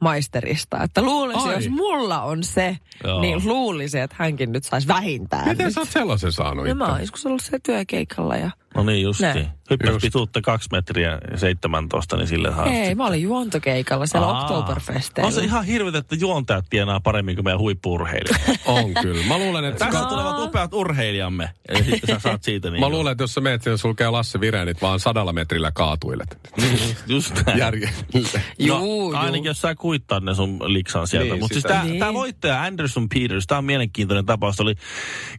Jägermeisterista. 0.03 0.83
Että 0.83 1.03
luulisi, 1.03 1.49
Ai. 1.49 1.55
jos 1.55 1.69
mulla 1.69 2.23
on 2.23 2.45
se, 2.45 2.79
Joo. 3.05 3.21
niin 3.21 3.43
luulisi, 3.45 3.99
että 3.99 4.17
hänkin 4.19 4.53
nyt 4.53 4.65
saisi 4.65 4.88
vähintään. 4.88 5.49
Miten 5.49 5.67
nyt. 5.67 5.75
sä 5.75 5.81
oot 5.81 5.88
sellaisen 5.88 6.33
saanut 6.33 6.67
No 6.67 6.75
mä 6.75 6.87
oon 6.87 7.01
joskus 7.01 7.27
ollut 7.27 7.43
se 7.43 7.59
työkeikalla 7.59 8.37
ja 8.37 8.51
No 8.75 8.83
niin 8.83 9.03
justi. 9.03 9.25
Hyppäs 9.71 9.91
Just. 9.91 10.01
pituutta 10.03 10.41
2 10.41 10.69
metriä 10.73 11.19
ja 11.31 11.38
17, 11.38 12.17
niin 12.17 12.27
sille 12.27 12.51
haastit. 12.51 12.79
Ei, 12.79 12.95
mä 12.95 13.07
olin 13.07 13.23
juontokeikalla 13.23 14.07
siellä 14.07 14.27
Aa. 14.27 14.41
Oktoberfesteillä. 14.41 15.27
On 15.27 15.33
se 15.33 15.41
ihan 15.41 15.65
hirveet, 15.65 15.95
että 15.95 16.15
juontajat 16.15 16.65
tienaa 16.71 17.01
paremmin 17.01 17.35
kuin 17.35 17.45
meidän 17.45 17.61
huippuurheilijat. 17.61 18.41
On 18.67 18.95
kyllä. 19.03 19.25
Mä 19.27 19.38
luulen, 19.38 19.65
että... 19.65 19.85
Tästä 19.85 20.09
tulevat 20.09 20.38
upeat 20.38 20.75
urheilijamme. 20.75 21.51
Ja 21.69 21.85
sitten 21.85 22.15
sä 22.15 22.19
saat 22.19 22.43
siitä 22.43 22.71
niin. 22.71 22.81
Mä 22.81 22.88
luulen, 22.88 23.12
että 23.12 23.25
jos 23.25 23.35
sä 23.35 23.41
meet 23.41 23.62
sinne, 23.62 23.77
sulla 23.77 23.95
käy 23.95 24.11
Lasse 24.11 24.41
Virenit 24.41 24.83
vaan 24.83 25.01
sadalla 25.01 25.33
metrillä 25.33 25.71
kaatuilet. 25.75 26.38
Just 27.07 27.47
näin. 27.47 27.59
Järje. 27.59 27.91
Juu, 28.59 29.12
no, 29.12 29.19
ainakin 29.19 29.45
jos 29.45 29.61
sä 29.61 29.75
kuittaat 29.93 30.25
ne 30.25 30.35
sun 30.35 30.59
liksan 30.73 31.07
sieltä. 31.09 31.29
Niin, 31.33 31.41
Mutta 31.41 31.55
siis 31.55 31.63
sitä- 31.63 31.75
tämä 31.75 31.85
Niin. 31.85 31.99
tää 31.99 32.13
voittaja 32.15 32.63
Anderson 32.63 33.09
Peters, 33.09 33.47
tämä 33.47 33.59
on 33.59 33.65
mielenkiintoinen 33.65 34.27
tapaus. 34.27 34.61
Oli 34.61 34.75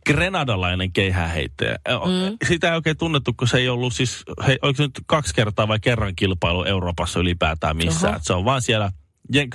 grenadalainen 0.05 0.91
keihäheittäjä. 0.91 1.75
Mm. 1.87 2.37
Sitä 2.47 2.69
ei 2.69 2.75
oikein 2.75 2.97
tunnettu, 2.97 3.33
kun 3.33 3.47
se 3.47 3.57
ei 3.57 3.69
ollut 3.69 3.93
siis, 3.93 4.23
he, 4.47 4.57
oliko 4.61 4.77
se 4.77 4.83
nyt 4.83 5.01
kaksi 5.05 5.35
kertaa 5.35 5.67
vai 5.67 5.79
kerran 5.79 6.15
kilpailu 6.15 6.63
Euroopassa 6.63 7.19
ylipäätään 7.19 7.77
missään. 7.77 8.19
Se 8.23 8.33
on 8.33 8.45
vaan 8.45 8.61
siellä 8.61 8.91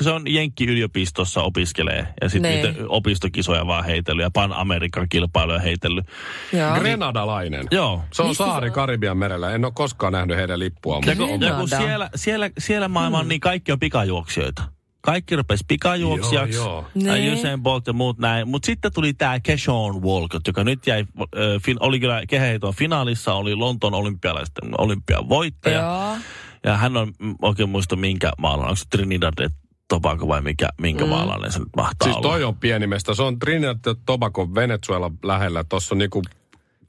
se 0.00 0.10
on 0.10 0.22
Jenkki-yliopistossa 0.28 1.42
opiskelee 1.42 2.08
ja 2.20 2.28
sitten 2.28 2.52
Niin. 2.52 2.64
niitä 2.74 2.84
opistokisoja 2.88 3.66
vaan 3.66 3.84
heitellyt 3.84 4.22
ja 4.22 4.30
Pan-Amerikan 4.30 5.08
kilpailuja 5.08 5.58
heitellyt. 5.58 6.06
Joo. 6.52 6.74
Grenadalainen. 6.74 7.66
Joo. 7.70 8.02
Se 8.12 8.22
on 8.22 8.28
Missä 8.28 8.44
se 8.44 8.48
saari 8.50 8.68
on? 8.68 8.74
Karibian 8.74 9.16
merellä. 9.16 9.50
En 9.50 9.64
ole 9.64 9.72
koskaan 9.74 10.12
nähnyt 10.12 10.36
heidän 10.36 10.58
lippuaan. 10.58 11.02
Ja 11.06 11.14
mutta- 11.14 11.32
kun, 11.32 11.42
ja 11.42 11.52
kun 11.54 11.68
siellä, 11.68 12.10
siellä, 12.14 12.50
siellä 12.58 12.88
maailman 12.88 13.24
mm. 13.24 13.28
niin 13.28 13.40
kaikki 13.40 13.72
on 13.72 13.78
pikajuoksijoita. 13.78 14.62
Kaikki 15.02 15.36
rupesi 15.36 15.64
pikajuoksijaksi. 15.68 16.56
Joo, 16.56 16.86
Ja 16.94 17.02
Nee. 17.12 17.32
Usain 17.32 17.62
Bolt 17.62 17.86
ja 17.86 17.92
muut 17.92 18.18
näin. 18.18 18.48
Mutta 18.48 18.66
sitten 18.66 18.92
tuli 18.92 19.14
tämä 19.14 19.40
Keshawn 19.40 20.02
Walcott, 20.02 20.46
joka 20.46 20.64
nyt 20.64 20.86
jäi, 20.86 21.00
äh, 21.20 21.26
fin, 21.64 21.76
oli 21.80 22.00
kyllä 22.00 22.22
keheiton 22.28 22.74
finaalissa, 22.74 23.34
oli 23.34 23.54
Lontoon 23.54 23.94
olympialaisten 23.94 24.80
olympian 24.80 25.28
voittaja. 25.28 25.80
Joo. 25.80 26.16
Ja 26.64 26.76
hän 26.76 26.96
on, 26.96 27.12
mm, 27.18 27.34
oikein 27.42 27.68
muista 27.68 27.96
minkä 27.96 28.30
maalainen, 28.38 28.68
onko 28.70 28.76
se 28.76 28.84
Trinidad 28.90 29.50
Tobago 29.88 30.28
vai 30.28 30.40
mikä, 30.42 30.68
minkä 30.80 31.04
mm. 31.04 31.10
maalainen 31.10 31.52
se 31.52 31.58
nyt 31.58 31.68
mahtaa 31.76 32.06
Siis 32.06 32.16
olla. 32.16 32.28
toi 32.28 32.44
on 32.44 32.56
pieni 32.56 32.86
mesta. 32.86 33.14
Se 33.14 33.22
on 33.22 33.38
Trinidad 33.38 33.78
ja 33.86 33.94
Tobago 34.06 34.54
Venezuela 34.54 35.10
lähellä. 35.24 35.64
Tuossa 35.64 35.94
on 35.94 35.98
niinku 35.98 36.22
Minkä 36.22 36.32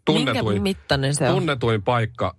tunnetuin, 0.05 0.61
mittainen 0.61 1.15
se 1.15 1.29
on? 1.29 1.35
tunnetuin 1.35 1.83
paikka 1.83 2.35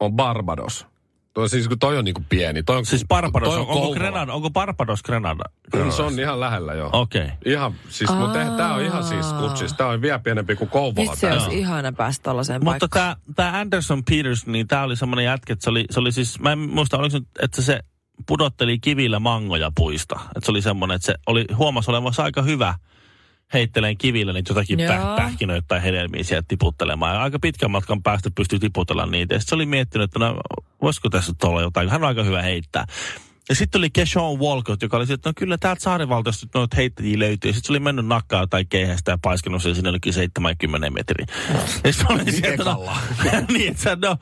on 0.00 0.12
Barbados. 0.12 0.86
Toi, 1.34 1.48
siis 1.48 1.68
kun 1.68 1.78
toi 1.78 1.98
on 1.98 2.04
niinku 2.04 2.24
pieni. 2.28 2.62
Toi 2.62 2.76
on, 2.76 2.86
Siis 2.86 3.04
Barbados, 3.08 3.48
toi 3.48 3.60
on, 3.60 3.68
onko. 3.68 3.94
Grenada, 3.94 4.32
onko 4.32 4.50
Barbados 4.50 5.02
Grenada? 5.02 5.44
Kyllä 5.72 5.90
se 5.90 6.02
on 6.02 6.20
ihan 6.20 6.40
lähellä 6.40 6.74
joo. 6.74 6.90
Okei. 6.92 7.24
Okay. 7.24 7.36
Ihan, 7.44 7.74
siis, 7.88 8.10
mutta 8.10 8.38
tää 8.56 8.74
on 8.74 8.82
ihan 8.82 9.04
siis 9.04 9.26
kutsis. 9.32 9.72
Tää 9.72 9.86
on 9.86 10.02
vielä 10.02 10.18
pienempi 10.18 10.56
kuin 10.56 10.70
Kouvola. 10.70 11.10
Vitsi, 11.10 11.26
tää. 11.26 11.32
olisi 11.32 11.58
ihana 11.58 11.92
päästä 11.92 12.22
tollaiseen 12.22 12.64
Mutta 12.64 12.88
paikkaan. 12.88 13.16
tämä 13.16 13.34
tää 13.36 13.60
Anderson 13.60 14.04
Peters, 14.04 14.46
niin 14.46 14.66
tämä 14.66 14.82
oli 14.82 14.96
semmoinen 14.96 15.24
jätkä, 15.24 15.52
että 15.52 15.64
se 15.64 15.70
oli, 15.70 15.84
se 15.90 16.00
oli 16.00 16.12
siis, 16.12 16.40
mä 16.40 16.52
en 16.52 16.58
muista, 16.58 16.98
oliko 16.98 17.10
se 17.10 17.18
nyt, 17.18 17.28
että 17.42 17.62
se 17.62 17.80
pudotteli 18.26 18.78
kivillä 18.78 19.18
mangoja 19.18 19.72
puista. 19.74 20.20
Että 20.24 20.44
se 20.44 20.50
oli 20.50 20.62
semmoinen, 20.62 20.94
että 20.94 21.06
se 21.06 21.14
oli, 21.26 21.44
huomasi 21.56 21.90
olevansa 21.90 22.22
aika 22.22 22.42
hyvä 22.42 22.74
heitteleen 23.52 23.98
kivillä 23.98 24.32
niitä 24.32 24.50
jotakin 24.50 24.78
päh, 24.78 25.16
pähkinöitä 25.16 25.64
tai 25.68 25.82
hedelmiä 25.82 26.22
sieltä 26.22 26.44
tiputtelemaan. 26.48 27.14
Ja 27.14 27.22
aika 27.22 27.38
pitkän 27.38 27.70
matkan 27.70 28.02
päästä 28.02 28.30
pystyi 28.34 28.58
tiputtelemaan 28.58 29.10
niitä. 29.10 29.34
Ja 29.34 29.40
se 29.40 29.54
oli 29.54 29.66
miettinyt, 29.66 30.04
että 30.04 30.18
no, 30.18 30.36
voisiko 30.82 31.08
tässä 31.08 31.32
olla 31.44 31.62
jotain. 31.62 31.88
Hän 31.88 32.02
on 32.02 32.08
aika 32.08 32.22
hyvä 32.22 32.42
heittää. 32.42 32.84
Ja 33.50 33.56
sitten 33.56 33.78
oli 33.78 33.90
Keshawn 33.90 34.40
Walcott, 34.40 34.82
joka 34.82 34.96
oli 34.96 35.06
sitten, 35.06 35.14
että 35.14 35.28
no 35.28 35.32
kyllä 35.36 35.58
täältä 35.58 35.82
saarivaltaista 35.82 36.46
noita 36.54 36.76
heittäjiä 36.76 37.18
löytyy. 37.18 37.52
Sitten 37.52 37.66
se 37.66 37.72
oli 37.72 37.80
mennyt 37.80 38.06
nakkaa 38.06 38.46
tai 38.46 38.64
keihästä 38.64 39.10
ja 39.10 39.18
paiskenut 39.22 39.62
sen 39.62 39.74
sinne 39.74 39.88
jonnekin 39.88 40.12
70 40.12 40.90
metriä. 40.90 41.26
Ja 41.84 41.92
sitten 41.92 42.12
oli 42.12 42.32
sieltä, 42.32 42.64
no, 42.64 42.86
niin, 43.52 43.70
että 43.70 43.96
no, 44.08 44.16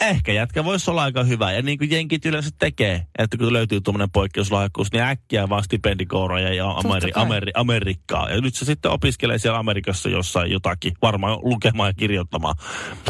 ehkä 0.00 0.32
jätkä 0.32 0.64
voisi 0.64 0.90
olla 0.90 1.02
aika 1.02 1.24
hyvä. 1.24 1.52
Ja 1.52 1.62
niin 1.62 1.78
kuin 1.78 1.90
jenkit 1.90 2.26
yleensä 2.26 2.50
tekee, 2.58 3.06
että 3.18 3.36
kun 3.36 3.52
löytyy 3.52 3.80
tuommoinen 3.80 4.10
poikkeuslahjakkuus, 4.10 4.92
niin 4.92 5.02
äkkiä 5.02 5.48
vaan 5.48 5.64
stipendikouroja 5.64 6.54
ja 6.54 6.70
Ameri. 6.70 7.12
Ameri, 7.14 7.52
Amerikkaa. 7.54 8.30
Ja 8.30 8.40
nyt 8.40 8.54
se 8.54 8.64
sitten 8.64 8.90
opiskelee 8.90 9.38
siellä 9.38 9.58
Amerikassa 9.58 10.08
jossain 10.08 10.50
jotakin, 10.50 10.92
varmaan 11.02 11.38
lukemaan 11.42 11.88
ja 11.88 11.94
kirjoittamaan. 11.94 12.54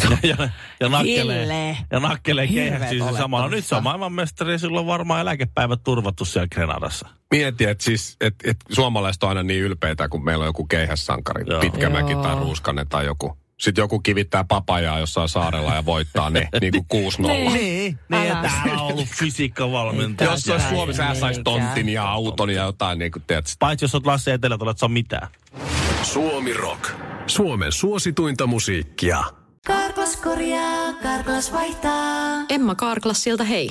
Ja, 0.03 0.19
ja, 0.39 0.49
ja 0.81 0.89
nakkelee, 0.89 1.41
Ville. 1.41 1.77
ja 1.93 2.01
nakkelee 2.01 2.47
keihäksiä 2.47 3.11
se 3.13 3.19
samalla. 3.19 3.49
Nyt 3.49 3.67
se 3.67 3.75
on 3.75 3.83
maailmanmestari 3.83 4.53
ja 4.53 4.59
sillä 4.59 4.81
on 4.81 4.87
varmaan 4.87 5.21
eläkepäivät 5.41 5.81
turvattu 5.85 6.25
siellä 6.25 6.49
Grenadassa. 6.49 7.09
Mieti, 7.31 7.65
että 7.65 7.85
siis, 7.85 8.17
et, 8.21 8.35
et 8.45 8.57
suomalaiset 8.71 9.23
on 9.23 9.29
aina 9.29 9.43
niin 9.43 9.63
ylpeitä, 9.63 10.09
kun 10.09 10.25
meillä 10.25 10.43
on 10.43 10.49
joku 10.49 10.67
keihässankari, 10.67 11.45
Joo. 11.47 11.61
Pitkämäki 11.61 12.13
Joo. 12.13 12.23
tai 12.23 12.37
Ruuskanen 12.37 12.89
tai 12.89 13.07
joku. 13.07 13.37
Sitten 13.61 13.83
joku 13.83 14.01
kivittää 14.01 14.45
papajaa 14.45 14.99
jossain 14.99 15.29
saarella 15.29 15.75
ja 15.75 15.85
voittaa 15.85 16.31
ne, 16.31 16.49
niin 16.61 16.73
kuin 16.89 17.13
6-0. 17.13 17.27
Niin. 17.27 17.53
Niin, 17.53 17.99
niin 18.09 18.27
ja 18.29 18.39
Älä. 18.39 18.51
täällä 18.65 18.83
on 18.83 18.93
ollut 18.93 19.09
fysiikkavalmentaja. 19.09 20.31
Jos 20.31 20.41
se 20.43 20.53
olisi 20.53 20.69
Suomi, 20.69 20.95
sä 20.95 21.15
sais 21.15 21.25
Eikä. 21.39 21.43
tontin 21.45 21.89
ja 21.89 22.11
auton 22.11 22.51
ja 22.51 22.63
jotain, 22.63 22.99
niin 22.99 23.13
kuin 23.13 23.23
teet. 23.27 23.45
Paitsi 23.59 23.85
jos 23.85 23.95
olet 23.95 24.07
Lasse 24.07 24.35
Etelä, 24.35 24.55
että 24.55 24.75
saa 24.77 24.89
mitään. 24.89 25.29
Suomi 26.03 26.53
Rock. 26.53 26.91
Suomen 27.27 27.73
suosituinta 27.73 28.47
musiikkia. 28.47 29.25
Karklas 29.67 30.17
korjaa, 30.17 30.93
Karklas 31.03 31.53
vaihtaa. 31.53 32.45
Emma 32.49 32.75
Karklassilta 32.75 33.45
hei. 33.45 33.71